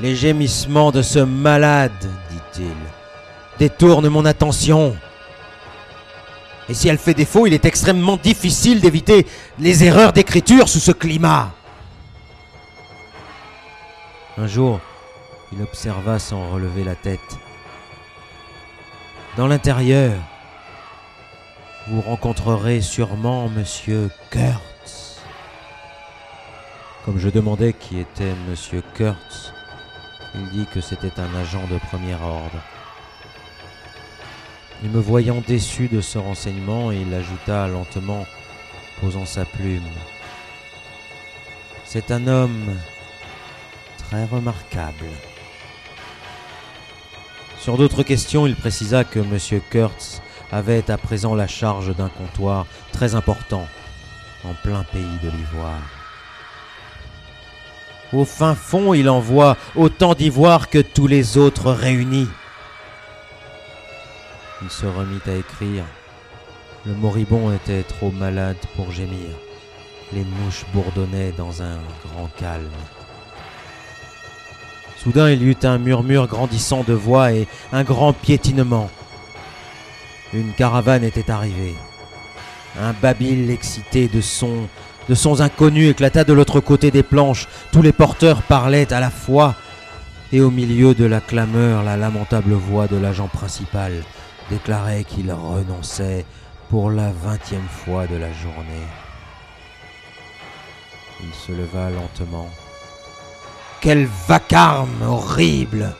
[0.00, 1.92] Les gémissements de ce malade,
[2.30, 2.76] dit-il,
[3.58, 4.96] détournent mon attention.
[6.68, 9.26] Et si elle fait défaut, il est extrêmement difficile d'éviter
[9.58, 11.52] les erreurs d'écriture sous ce climat.
[14.36, 14.78] Un jour,
[15.52, 17.38] il observa sans relever la tête.
[19.36, 20.12] Dans l'intérieur,
[21.88, 25.20] vous rencontrerez sûrement Monsieur Kurtz.
[27.04, 29.54] Comme je demandais qui était Monsieur Kurtz,
[30.34, 32.62] il dit que c'était un agent de premier ordre.
[34.84, 38.26] Et me voyant déçu de ce renseignement, il ajouta lentement,
[39.00, 39.82] posant sa plume.
[41.84, 42.76] C'est un homme
[43.96, 45.06] très remarquable.
[47.58, 49.60] Sur d'autres questions, il précisa que M.
[49.70, 50.22] Kurtz
[50.52, 53.66] avait à présent la charge d'un comptoir très important
[54.44, 55.97] en plein pays de l'ivoire.
[58.12, 62.28] Au fin fond, il envoie autant d'ivoire que tous les autres réunis.
[64.62, 65.84] Il se remit à écrire.
[66.86, 69.28] Le moribond était trop malade pour gémir.
[70.12, 72.70] Les mouches bourdonnaient dans un grand calme.
[74.96, 78.90] Soudain, il y eut un murmure grandissant de voix et un grand piétinement.
[80.32, 81.76] Une caravane était arrivée.
[82.80, 84.68] Un babil excité de sons,
[85.08, 87.46] de sons inconnus éclata de l'autre côté des planches.
[87.72, 89.54] Tous les porteurs parlaient à la fois,
[90.32, 93.92] et au milieu de la clameur, la lamentable voix de l'agent principal
[94.50, 96.24] déclarait qu'il renonçait
[96.68, 98.86] pour la vingtième fois de la journée.
[101.22, 102.48] Il se leva lentement.
[103.80, 105.94] Quel vacarme horrible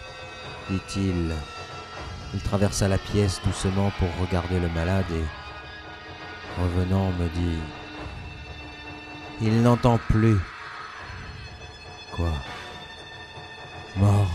[0.70, 1.32] dit-il.
[2.34, 7.59] Il traversa la pièce doucement pour regarder le malade et, revenant, me dit
[9.41, 10.39] Il n'entend plus.
[12.12, 12.32] Quoi?
[13.97, 14.30] Mort?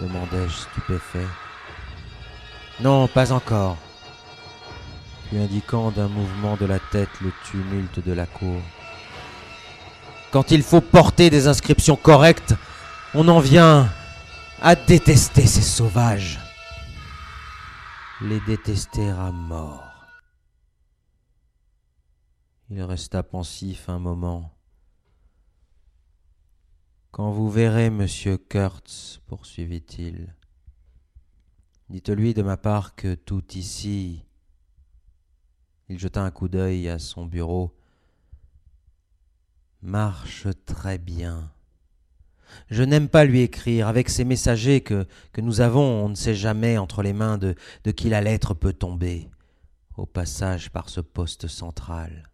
[0.00, 1.26] demandai-je stupéfait.
[2.80, 3.76] Non, pas encore.
[5.28, 8.60] Puis indiquant d'un mouvement de la tête le tumulte de la cour.
[10.32, 12.54] Quand il faut porter des inscriptions correctes,
[13.14, 13.88] on en vient
[14.60, 16.40] à détester ces sauvages.
[18.22, 19.91] Les détester à mort.
[22.74, 24.50] Il resta pensif un moment.
[27.10, 30.34] Quand vous verrez monsieur Kurtz, poursuivit-il,
[31.90, 34.24] dites-lui de ma part que tout ici.
[35.90, 37.76] Il jeta un coup d'œil à son bureau
[39.82, 41.52] marche très bien.
[42.68, 43.86] Je n'aime pas lui écrire.
[43.86, 45.06] Avec ces messagers que,
[45.36, 47.54] nous avons, on ne sait jamais entre les mains de
[47.90, 49.28] qui la lettre peut tomber,
[49.98, 52.31] au passage par ce poste central.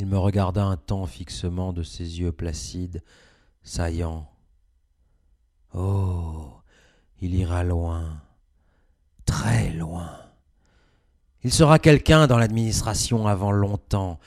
[0.00, 3.02] Il me regarda un temps fixement de ses yeux placides,
[3.62, 4.32] saillants.
[5.74, 6.54] Oh,
[7.20, 8.22] il ira loin,
[9.26, 10.18] très loin.
[11.44, 14.18] Il sera quelqu'un dans l'administration avant longtemps,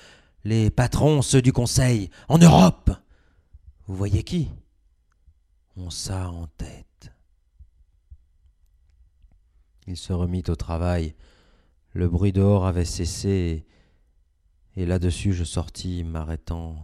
[0.44, 2.92] les patrons, ceux du Conseil, en Europe.
[3.88, 4.52] Vous voyez qui?
[5.76, 7.12] On ça en tête.
[9.88, 11.16] Il se remit au travail.
[11.94, 13.66] Le bruit dehors avait cessé,
[14.76, 16.76] et là-dessus je sortis, m'arrêtant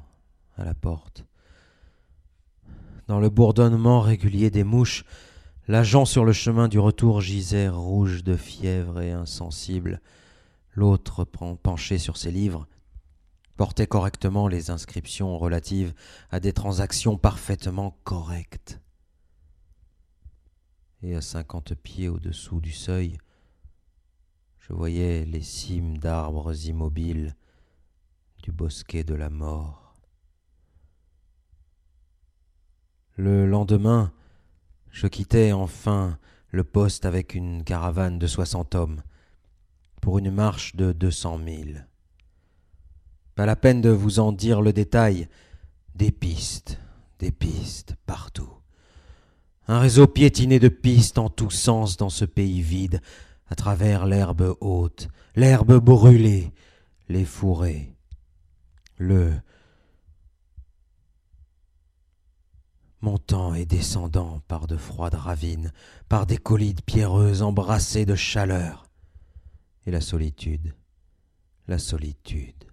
[0.57, 1.25] à la porte.
[3.07, 5.03] Dans le bourdonnement régulier des mouches,
[5.67, 10.01] l'agent sur le chemin du retour gisait rouge de fièvre et insensible,
[10.75, 12.67] l'autre penché sur ses livres,
[13.57, 15.93] portait correctement les inscriptions relatives
[16.31, 18.79] à des transactions parfaitement correctes.
[21.01, 23.17] Et à cinquante pieds au-dessous du seuil,
[24.59, 27.35] je voyais les cimes d'arbres immobiles
[28.43, 29.95] du bosquet de la mort.
[33.15, 34.11] Le lendemain,
[34.91, 36.17] je quittai enfin
[36.51, 39.03] le poste avec une caravane de soixante hommes
[40.01, 41.87] pour une marche de deux cents milles.
[43.35, 45.27] Pas la peine de vous en dire le détail.
[45.95, 46.79] Des pistes,
[47.19, 48.53] des pistes partout.
[49.67, 53.01] Un réseau piétiné de pistes en tous sens dans ce pays vide,
[53.47, 56.53] à travers l'herbe haute, l'herbe brûlée,
[57.07, 57.95] les fourrés,
[58.99, 59.33] le
[63.01, 65.71] montant et descendant par de froides ravines,
[66.09, 68.85] par des collines pierreuses embrassées de chaleur.
[69.85, 70.75] Et la solitude,
[71.67, 72.65] la solitude,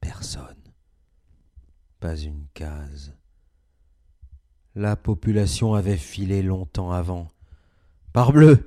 [0.00, 0.62] personne,
[2.00, 3.14] pas une case.
[4.74, 7.28] La population avait filé longtemps avant.
[8.12, 8.66] Parbleu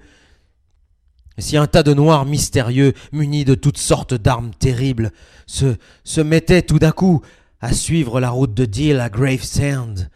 [1.37, 5.11] Et si un tas de noirs mystérieux, munis de toutes sortes d'armes terribles,
[5.45, 7.21] se, se mettaient tout d'un coup
[7.61, 10.09] à suivre la route de Deal à Gravesend,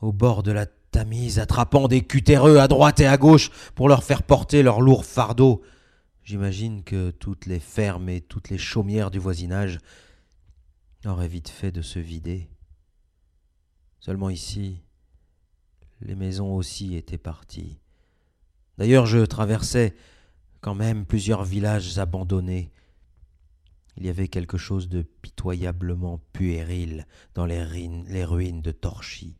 [0.00, 4.04] au bord de la Tamise, attrapant des cutéreux à droite et à gauche pour leur
[4.04, 5.62] faire porter leurs lourds fardeaux.
[6.22, 9.78] J'imagine que toutes les fermes et toutes les chaumières du voisinage
[11.04, 12.48] auraient vite fait de se vider.
[14.00, 14.82] Seulement ici,
[16.00, 17.78] les maisons aussi étaient parties.
[18.78, 19.94] D'ailleurs, je traversais
[20.64, 22.72] quand même plusieurs villages abandonnés.
[23.98, 29.36] Il y avait quelque chose de pitoyablement puéril dans les, ruines de Torchy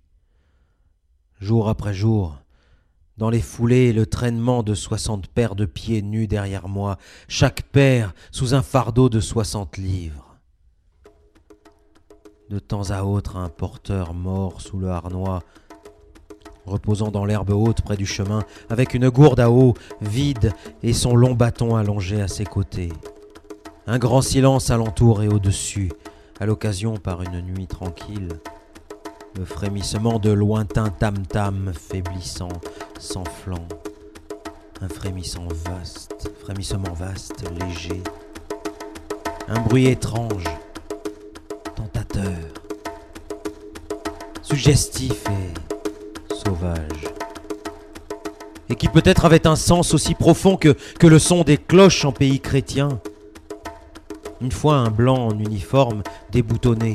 [1.41, 2.37] jour après jour,
[3.17, 8.13] dans les foulées le traînement de soixante paires de pieds nus derrière moi, chaque paire
[8.31, 10.37] sous un fardeau de soixante livres.
[12.51, 15.43] De temps à autre, un porteur mort sous le harnois,
[16.67, 20.53] reposant dans l'herbe haute près du chemin, avec une gourde à eau vide
[20.83, 22.93] et son long bâton allongé à ses côtés.
[23.87, 25.93] Un grand silence alentour et au-dessus,
[26.41, 28.29] à l'occasion par une nuit tranquille
[29.37, 32.49] le frémissement de lointains tam-tam faiblissant,
[32.99, 33.67] s'enflant,
[34.81, 38.01] un frémissant vaste, frémissement vaste, léger,
[39.49, 40.45] un bruit étrange,
[41.75, 42.39] tentateur,
[44.43, 45.74] suggestif et
[48.69, 50.77] et qui peut-être avait un sens aussi profond que,
[51.07, 53.01] le son des cloches en pays chrétien.
[54.41, 56.95] Une fois un blanc en uniforme déboutonné,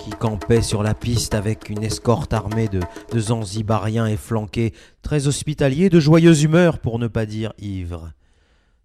[0.00, 2.80] qui campait sur la piste avec une escorte armée de,
[3.12, 8.12] de zanzibariens efflanqués, très hospitaliers, de joyeuse humeur pour ne pas dire ivres.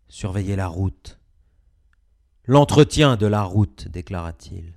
[0.09, 1.17] Surveillez la route.
[2.45, 4.73] L'entretien de la route, déclara-t-il.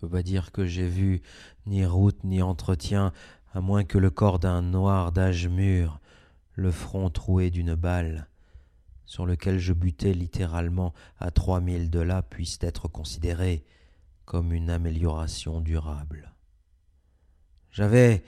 [0.00, 1.20] Je peux pas dire que j'ai vu
[1.66, 3.12] ni route ni entretien,
[3.52, 6.00] à moins que le corps d'un noir d'âge mûr,
[6.54, 8.28] le front troué d'une balle,
[9.06, 13.64] sur lequel je butais littéralement à trois milles de là, puisse être considéré
[14.24, 16.32] comme une amélioration durable.
[17.72, 18.22] J'avais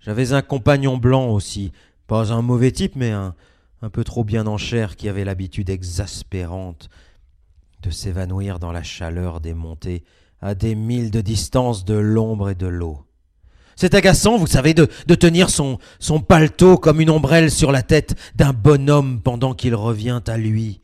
[0.00, 1.72] j'avais un compagnon blanc aussi,
[2.06, 3.34] pas un mauvais type, mais un,
[3.82, 6.88] un peu trop bien en chair qui avait l'habitude exaspérante
[7.82, 10.04] de s'évanouir dans la chaleur des montées
[10.40, 13.04] à des milles de distance de l'ombre et de l'eau.
[13.76, 18.16] C'est agaçant, vous savez, de, tenir son, son paletot comme une ombrelle sur la tête
[18.34, 20.80] d'un bonhomme pendant qu'il revient à lui,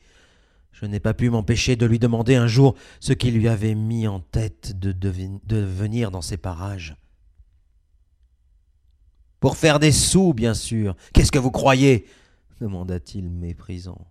[0.73, 4.07] je n'ai pas pu m'empêcher de lui demander un jour ce qui lui avait mis
[4.07, 6.97] en tête de, de venir dans ces parages.
[9.41, 10.97] Pour faire des sous, bien sûr.
[11.13, 12.07] Qu'est-ce que vous croyez?
[12.61, 14.07] demanda-t-il méprisant.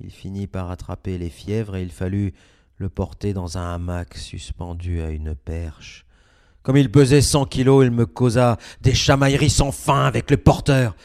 [0.00, 2.32] Il finit par attraper les fièvres et il fallut
[2.78, 6.04] le porter dans un hamac suspendu à une perche.
[6.62, 10.96] Comme il pesait cent kilos, il me causa des chamailleries sans fin avec le porteur.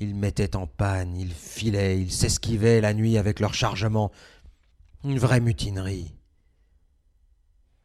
[0.00, 4.10] Ils mettaient en panne, ils filaient, ils s'esquivaient la nuit avec leur chargement.
[5.04, 6.12] Une vraie mutinerie.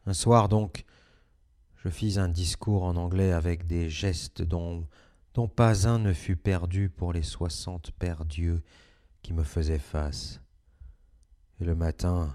[0.06, 0.84] Un soir donc,
[1.76, 4.86] je fis un discours en anglais avec des gestes dont,
[5.54, 8.62] pas un ne fut perdu pour les soixante pères Dieu
[9.22, 10.40] qui me faisaient face.
[11.60, 12.34] Et le matin,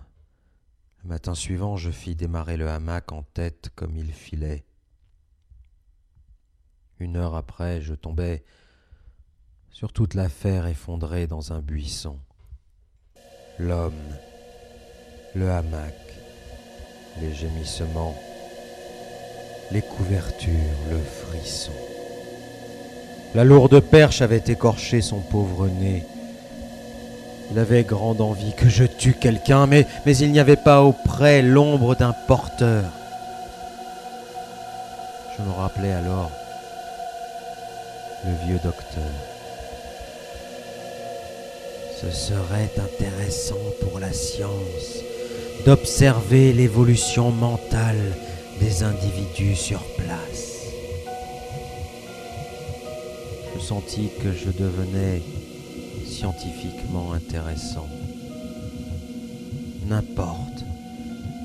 [1.07, 4.65] matin suivant, je fis démarrer le hamac en tête comme il filait.
[6.99, 8.43] Une heure après, je tombais
[9.69, 12.19] sur toute l'affaire effondrée dans un buisson.
[13.59, 13.93] L'homme,
[15.35, 15.95] le hamac,
[17.21, 18.15] les gémissements,
[19.71, 20.51] les couvertures,
[20.89, 21.73] le frisson.
[23.35, 26.05] La lourde perche avait écorché son pauvre nez.
[27.51, 31.41] Il avait grande envie que je tue quelqu'un, mais, mais il n'y avait pas auprès
[31.41, 32.83] l'ombre d'un porteur.
[35.37, 36.31] Je me rappelais alors
[38.25, 39.03] le vieux docteur.
[42.01, 45.03] Ce serait intéressant pour la science
[45.65, 48.13] d'observer l'évolution mentale
[48.59, 50.57] des individus sur place.
[53.55, 55.21] Je sentis que je devenais
[56.17, 57.87] scientifiquement intéressant.
[59.85, 60.65] N'importe,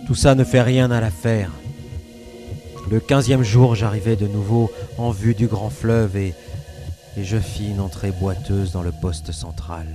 [0.06, 1.50] Tout ça ne fait rien à l'affaire.
[2.90, 6.34] Le quinzième jour, j'arrivai de nouveau en vue du grand fleuve et,
[7.18, 9.86] et je fis une entrée boiteuse dans le poste central.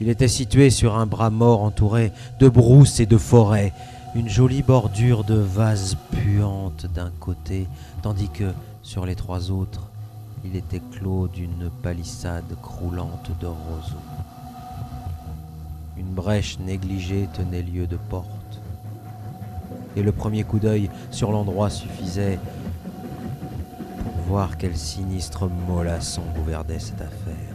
[0.00, 3.74] Il était situé sur un bras mort entouré de brousses et de forêts,
[4.14, 7.68] une jolie bordure de vases puantes d'un côté,
[8.00, 9.90] tandis que sur les trois autres,
[10.44, 13.96] il était clos d'une palissade croulante de roseaux.
[15.96, 18.60] Une brèche négligée tenait lieu de porte.
[19.96, 22.38] Et le premier coup d'œil sur l'endroit suffisait
[24.02, 27.54] pour voir quel sinistre mollasson gouvernait cette affaire.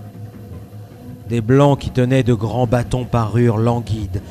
[1.28, 4.22] Des blancs qui tenaient de grands bâtons parurent languides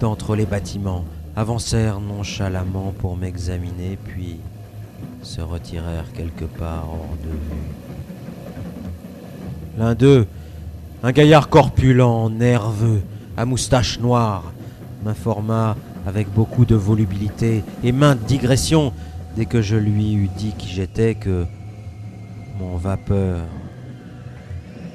[0.00, 1.04] d'entre les bâtiments,
[1.36, 4.40] avancèrent nonchalamment pour m'examiner, puis
[5.22, 7.81] se retirèrent quelque part hors de vue.
[9.78, 10.26] L'un d'eux,
[11.02, 13.02] un gaillard corpulent, nerveux,
[13.36, 14.52] à moustache noire,
[15.04, 18.92] m'informa avec beaucoup de volubilité et maintes digressions
[19.36, 21.46] dès que je lui eus dit qui j'étais que
[22.58, 23.40] mon vapeur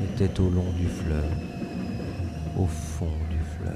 [0.03, 1.25] était au long du fleuve,
[2.57, 3.73] au fond du fleuve.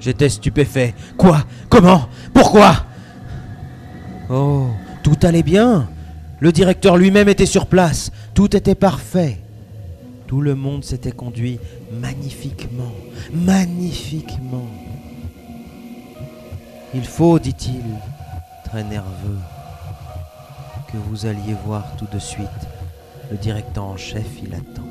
[0.00, 0.94] J'étais stupéfait.
[1.16, 1.44] Quoi?
[1.68, 2.08] Comment?
[2.32, 2.84] Pourquoi?
[4.28, 4.66] Oh,
[5.02, 5.88] tout allait bien.
[6.40, 8.10] Le directeur lui-même était sur place.
[8.34, 9.38] Tout était parfait.
[10.26, 11.60] Tout le monde s'était conduit
[12.00, 12.92] magnifiquement,
[13.32, 14.68] magnifiquement.
[16.94, 17.84] Il faut, dit-il,
[18.64, 19.38] très nerveux,
[20.90, 22.48] que vous alliez voir tout de suite.
[23.30, 24.88] Le directeur en chef, il attend.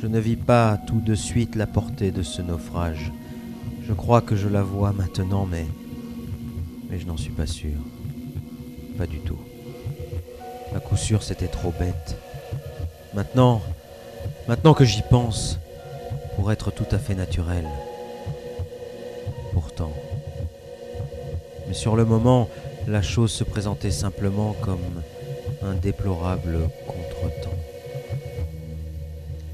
[0.00, 3.12] Je ne vis pas tout de suite la portée de ce naufrage.
[3.86, 5.66] Je crois que je la vois maintenant, mais.
[6.90, 7.78] Mais je n'en suis pas sûr.
[8.96, 9.38] Pas du tout.
[10.74, 12.16] À coup sûr, c'était trop bête.
[13.14, 13.60] Maintenant,
[14.48, 15.58] maintenant que j'y pense,
[16.36, 17.66] pour être tout à fait naturel.
[19.52, 19.92] Pourtant.
[21.68, 22.48] Mais sur le moment,
[22.88, 25.02] la chose se présentait simplement comme
[25.62, 27.58] un déplorable contretemps.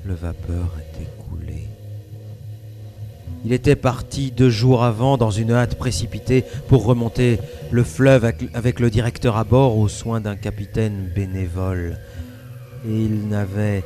[0.05, 1.18] Le vapeur était.
[3.45, 7.39] Il était parti deux jours avant dans une hâte précipitée pour remonter
[7.71, 11.99] le fleuve avec- le directeur à bord aux soins d'un capitaine bénévole.
[12.87, 13.85] Et il n'avait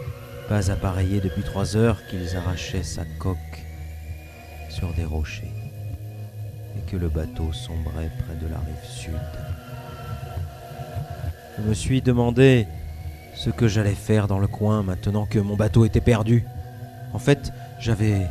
[0.49, 3.37] pas appareillé depuis trois heures qu'ils arrachaient sa coque
[4.69, 5.53] sur des rochers
[6.77, 9.13] et que le bateau sombrait près de la rive sud.
[11.59, 12.67] Je me suis demandé
[13.35, 16.45] ce que j'allais faire dans le coin maintenant que mon bateau était perdu.
[17.13, 18.27] En fait, j'avais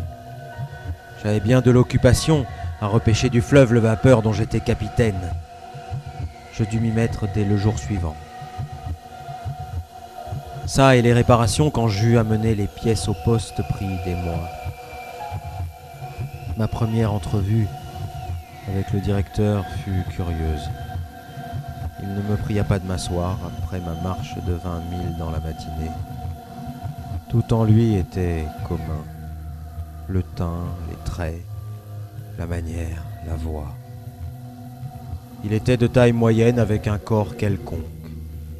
[1.23, 2.45] j'avais bien de l'occupation
[2.81, 5.19] à repêcher du fleuve le vapeur dont j'étais capitaine.
[6.53, 8.15] Je dus m'y mettre dès le jour suivant.
[10.65, 14.49] Ça et les réparations quand j'eus amené les pièces au poste pris des mois.
[16.57, 17.67] Ma première entrevue
[18.67, 20.69] avec le directeur fut curieuse.
[22.01, 25.39] Il ne me pria pas de m'asseoir après ma marche de vingt milles dans la
[25.39, 25.91] matinée.
[27.29, 29.03] Tout en lui était commun.
[30.11, 31.41] Le teint, les traits,
[32.37, 33.73] la manière, la voix.
[35.45, 37.79] Il était de taille moyenne avec un corps quelconque.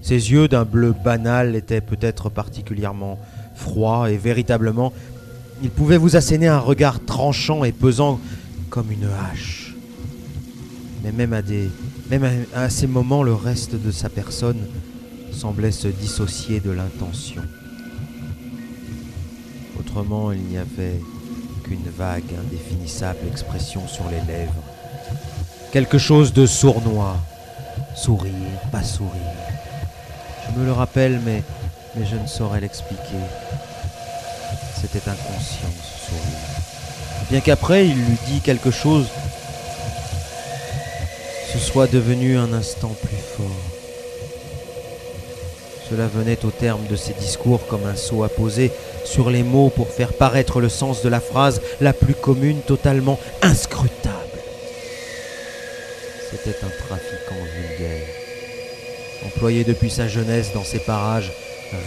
[0.02, 3.20] Ses yeux d'un bleu banal étaient peut-être particulièrement
[3.54, 4.94] froids et véritablement,
[5.62, 8.22] il pouvait vous asséner un regard tranchant et pesant
[8.70, 9.76] comme une hache.
[11.04, 11.70] Mais même à, des,
[12.10, 12.24] même
[12.56, 14.60] à, ces moments, le reste de sa personne
[15.34, 17.42] semblait se dissocier de l'intention.
[19.78, 21.02] Autrement, il n'y avait
[21.72, 24.52] qu'une vague, indéfinissable expression sur les lèvres.
[25.72, 27.16] Quelque chose de sournois.
[27.96, 29.12] Sourire, pas sourire.
[30.46, 31.44] Je me le rappelle, mais,
[31.96, 33.22] mais je ne saurais l'expliquer.
[34.82, 37.30] C'était inconscient, ce sourire.
[37.30, 39.08] Bien qu'après, il lui dit quelque chose,
[41.54, 43.81] ce soit devenu un instant plus fort.
[45.92, 48.72] Cela venait au terme de ses discours comme un sceau à poser
[49.04, 53.20] sur les mots pour faire paraître le sens de la phrase la plus commune, totalement
[53.42, 54.40] inscrutable.
[56.30, 58.08] C'était un trafiquant vulgaire,
[59.26, 61.34] employé depuis sa jeunesse dans ces parages,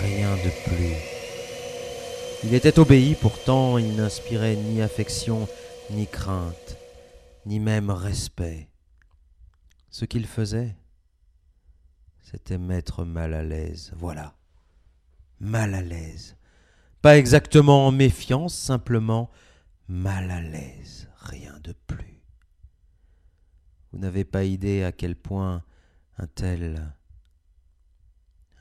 [0.03, 0.97] rien de plus.
[2.45, 5.49] Il était obéi, pourtant il n'inspirait ni affection,
[5.91, 6.77] ni crainte,
[7.47, 8.69] ni même respect.
[9.91, 10.75] Ce qu'il faisait,
[12.35, 14.35] c'était mettre mal à l'aise, voilà.
[15.39, 16.37] Mal à l'aise.
[17.01, 19.31] Pas exactement en méfiance, simplement
[19.87, 22.21] mal à l'aise, rien de plus.
[23.93, 25.63] Vous n'avez pas idée à quel point
[26.19, 26.93] un tel,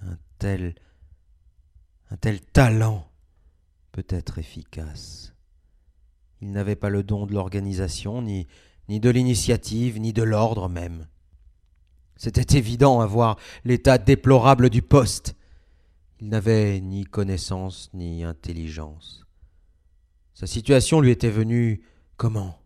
[0.02, 0.76] un tel,
[2.12, 3.10] un tel talent
[3.92, 5.34] peut être efficace.
[6.42, 8.46] Il n'avait pas le don de l'organisation, ni,
[8.88, 11.08] ni de l'initiative, ni de l'ordre même.
[12.16, 15.36] C'était évident à voir l'état déplorable du poste.
[16.20, 19.26] Il n'avait ni connaissance ni intelligence.
[20.34, 21.84] Sa situation lui était venue
[22.18, 22.60] comment?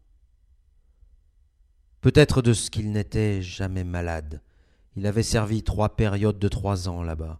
[2.01, 4.41] Peut-être de ce qu'il n'était jamais malade.
[4.95, 7.39] Il avait servi trois périodes de trois ans là-bas.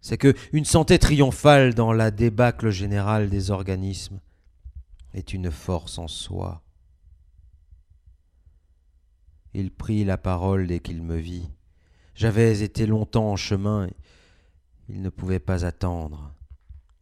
[0.00, 4.20] C'est que une santé triomphale dans la débâcle générale des organismes
[5.14, 6.62] est une force en soi.
[9.58, 11.48] Il prit la parole dès qu'il me vit.
[12.14, 13.88] J'avais été longtemps en chemin,
[14.90, 16.34] il ne pouvait pas attendre.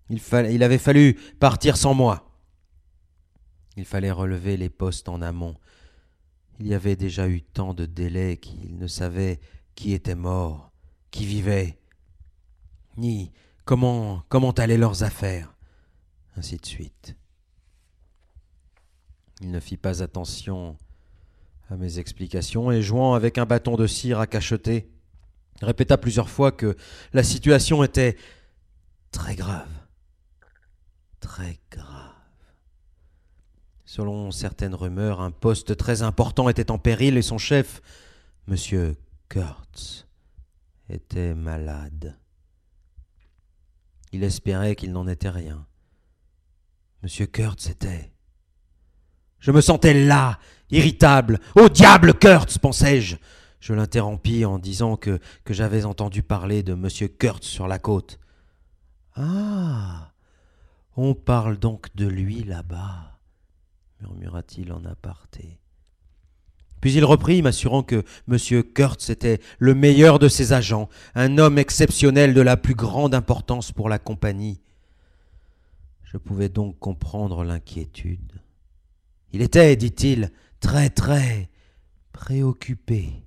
[0.08, 0.20] Il,
[0.52, 2.30] il avait fallu partir sans moi.
[3.76, 5.56] Il fallait relever les postes en amont.
[6.60, 9.40] Il y avait déjà eu tant de délais qu'il ne savait
[9.74, 10.70] qui était mort,
[11.10, 11.80] qui vivait,
[12.96, 13.32] ni
[13.64, 15.56] comment, comment allaient leurs affaires,
[16.36, 17.16] ainsi de suite.
[19.40, 20.78] Il ne fit pas attention
[21.70, 24.90] à mes explications et jouant avec un bâton de cire à cacheter,
[25.62, 26.76] répéta plusieurs fois que
[27.12, 28.16] la situation était
[29.10, 29.68] très grave,
[31.20, 32.12] très grave.
[33.84, 37.80] Selon certaines rumeurs, un poste très important était en péril et son chef,
[38.48, 38.94] M.
[39.28, 40.06] Kurtz,
[40.88, 42.18] était malade.
[44.12, 45.66] Il espérait qu'il n'en était rien.
[47.02, 47.26] M.
[47.28, 48.12] Kurtz était.
[49.38, 50.38] Je me sentais là,
[50.74, 51.40] irritable.
[51.54, 53.16] Au diable, Kurtz, pensais-je.
[53.60, 56.88] Je l'interrompis en disant que, que j'avais entendu parler de M.
[57.18, 58.18] Kurtz sur la côte.
[59.16, 60.10] Ah.
[60.96, 63.18] On parle donc de lui là-bas,
[64.00, 65.58] murmura-t-il en aparté.
[66.80, 68.62] Puis il reprit, m'assurant que M.
[68.62, 73.72] Kurtz était le meilleur de ses agents, un homme exceptionnel de la plus grande importance
[73.72, 74.60] pour la compagnie.
[76.02, 78.40] Je pouvais donc comprendre l'inquiétude.
[79.32, 80.30] Il était, dit-il,
[80.64, 81.50] très très
[82.12, 83.22] préoccupé.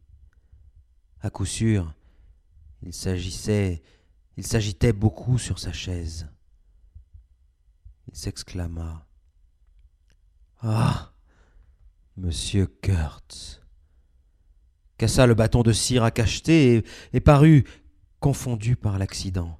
[1.21, 1.93] À coup sûr,
[2.81, 3.83] il s'agissait,
[4.37, 6.27] il s'agitait beaucoup sur sa chaise.
[8.07, 9.05] Il s'exclama.
[10.61, 11.13] Ah.
[12.15, 13.61] Monsieur Kurtz
[14.97, 17.65] cassa le bâton de cire à cacheter et, et parut
[18.19, 19.59] confondu par l'accident.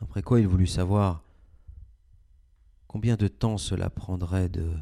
[0.00, 1.22] Après quoi il voulut savoir
[2.88, 4.76] combien de temps cela prendrait de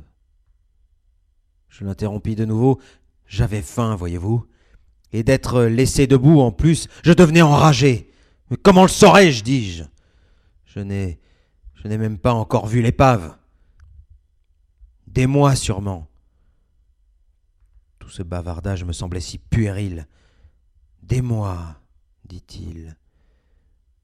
[1.73, 2.81] je l'interrompis de nouveau.
[3.27, 4.47] J'avais faim, voyez-vous.
[5.13, 8.11] Et d'être laissé debout en plus, je devenais enragé.
[8.51, 9.85] Mais comment le saurais-je, dis-je?
[10.67, 11.19] Je n'ai.
[11.75, 13.37] Je n'ai même pas encore vu l'épave.
[15.07, 16.09] Des mois sûrement.
[17.99, 20.07] Tout ce bavardage me semblait si puéril.
[21.03, 21.81] Des mois,
[22.25, 22.97] dit-il.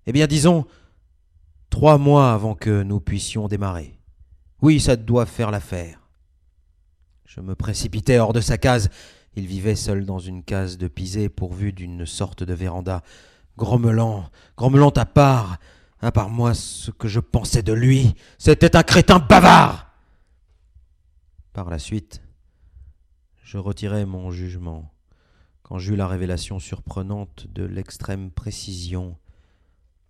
[0.07, 0.67] Eh bien, disons,
[1.71, 4.01] trois mois avant que nous puissions démarrer.
[4.61, 6.08] Oui, ça doit faire l'affaire.
[7.29, 8.89] Je me précipitai hors de sa case.
[9.37, 13.03] Il vivait seul dans une case de pisé pourvue d'une sorte de véranda.
[13.59, 15.59] Grommelant, grommelant à part,
[16.01, 19.93] à part moi, ce que je pensais de lui, c'était un crétin bavard.
[21.53, 22.23] Par la suite,
[23.45, 24.91] je retirai mon jugement
[25.63, 29.19] quand j'eus la révélation surprenante de l'extrême précision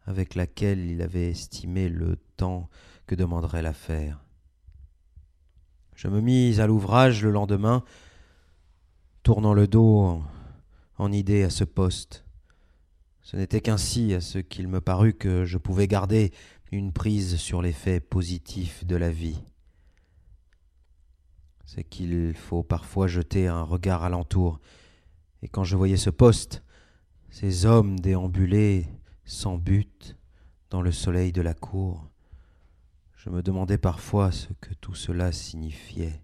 [0.07, 2.71] avec laquelle il avait estimé le temps
[3.09, 4.21] que demanderait l'affaire.
[5.99, 7.83] Je me mis à l'ouvrage le lendemain,
[9.25, 10.23] tournant le dos
[10.97, 12.25] en, idée à ce poste.
[13.21, 16.33] Ce n'était qu'ainsi, à ce qu'il me parut, que je pouvais garder
[16.71, 19.43] une prise sur les faits positifs de la vie.
[21.67, 24.61] C'est qu'il faut parfois jeter un regard alentour,
[25.43, 26.63] et quand je voyais ce poste,
[27.29, 28.87] ces hommes déambuler
[29.25, 30.17] sans but
[30.71, 32.09] dans le soleil de la cour,
[33.19, 36.23] je me demandais parfois ce que tout cela signifiait.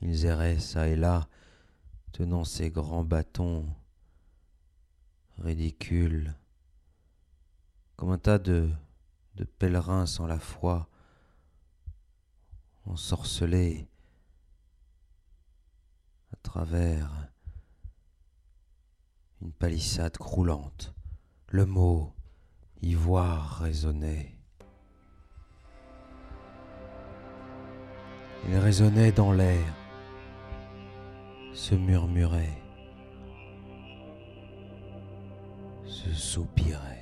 [0.00, 1.28] Ils erraient çà et là,
[2.12, 3.66] tenant ces grands bâtons
[5.36, 6.34] ridicules,
[7.96, 8.70] comme un tas de,
[9.58, 10.88] pèlerins sans la foi,
[12.86, 13.86] ensorcelés
[16.32, 17.28] à travers
[19.42, 20.94] une palissade croulante.
[21.48, 22.14] Le mot
[22.80, 24.37] ivoire résonnait.
[28.50, 29.74] Il résonnait dans l'air,
[31.52, 32.58] se murmurait,
[35.86, 36.97] se soupirait.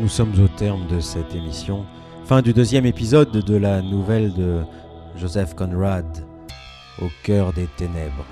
[0.00, 1.86] Nous sommes au terme de cette émission.
[2.26, 4.60] Fin du deuxième épisode de la nouvelle de
[5.16, 6.04] Joseph Conrad,
[7.00, 8.26] Au cœur des ténèbres.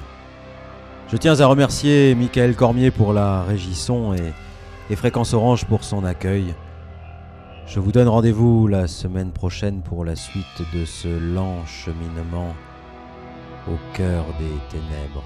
[1.08, 4.32] Je tiens à remercier Michael Cormier pour la régisson et,
[4.90, 6.54] et Fréquence Orange pour son accueil.
[7.66, 12.54] Je vous donne rendez-vous la semaine prochaine pour la suite de ce lent cheminement
[13.68, 15.24] au cœur des ténèbres.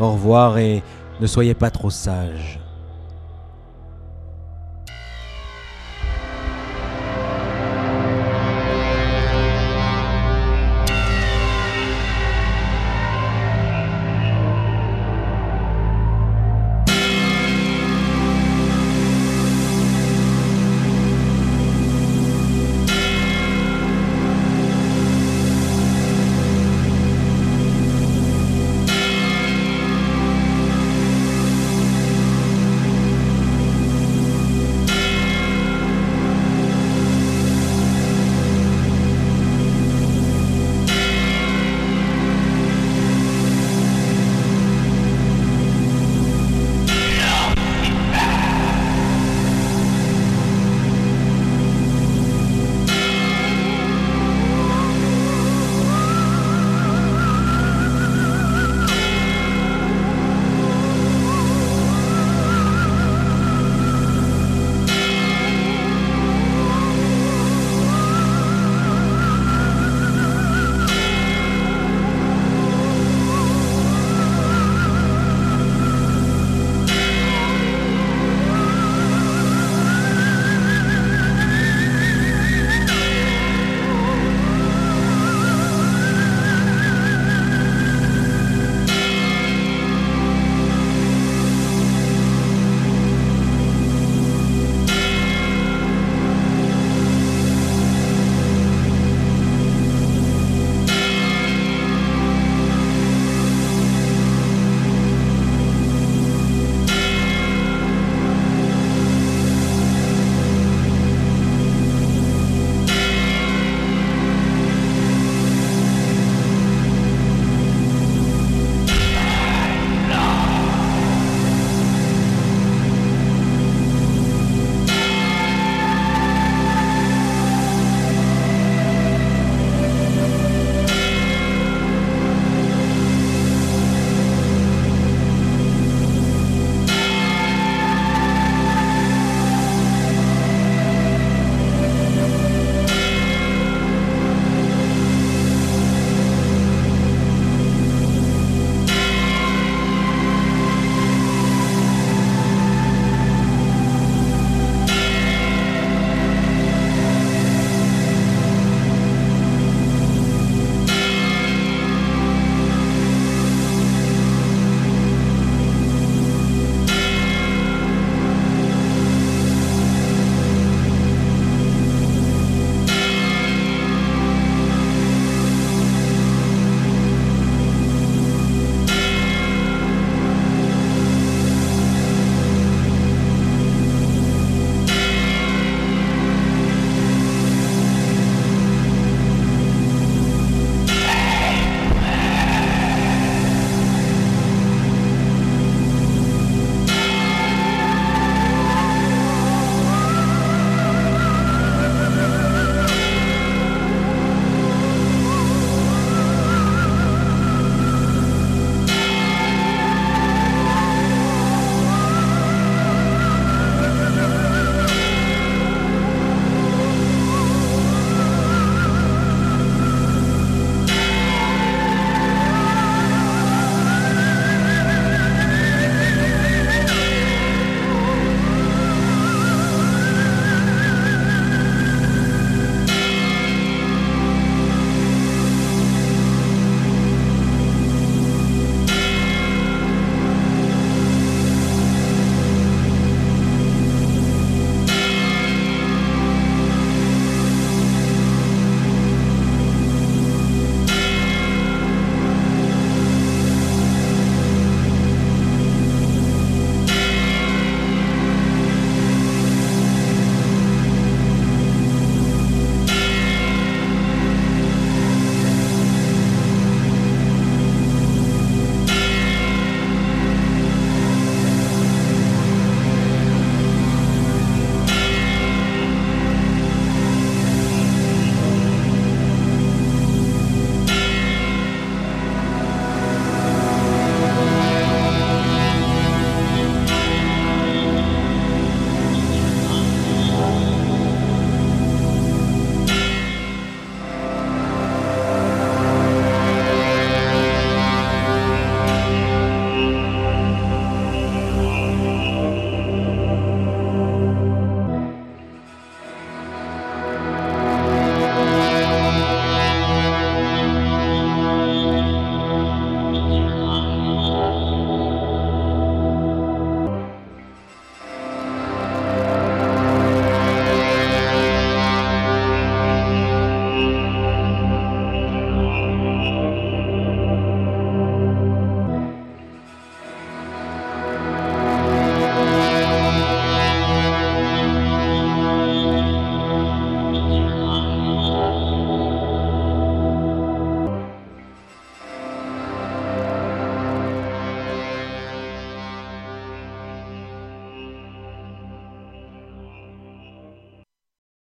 [0.00, 0.82] Au revoir et
[1.20, 2.58] ne soyez pas trop sages.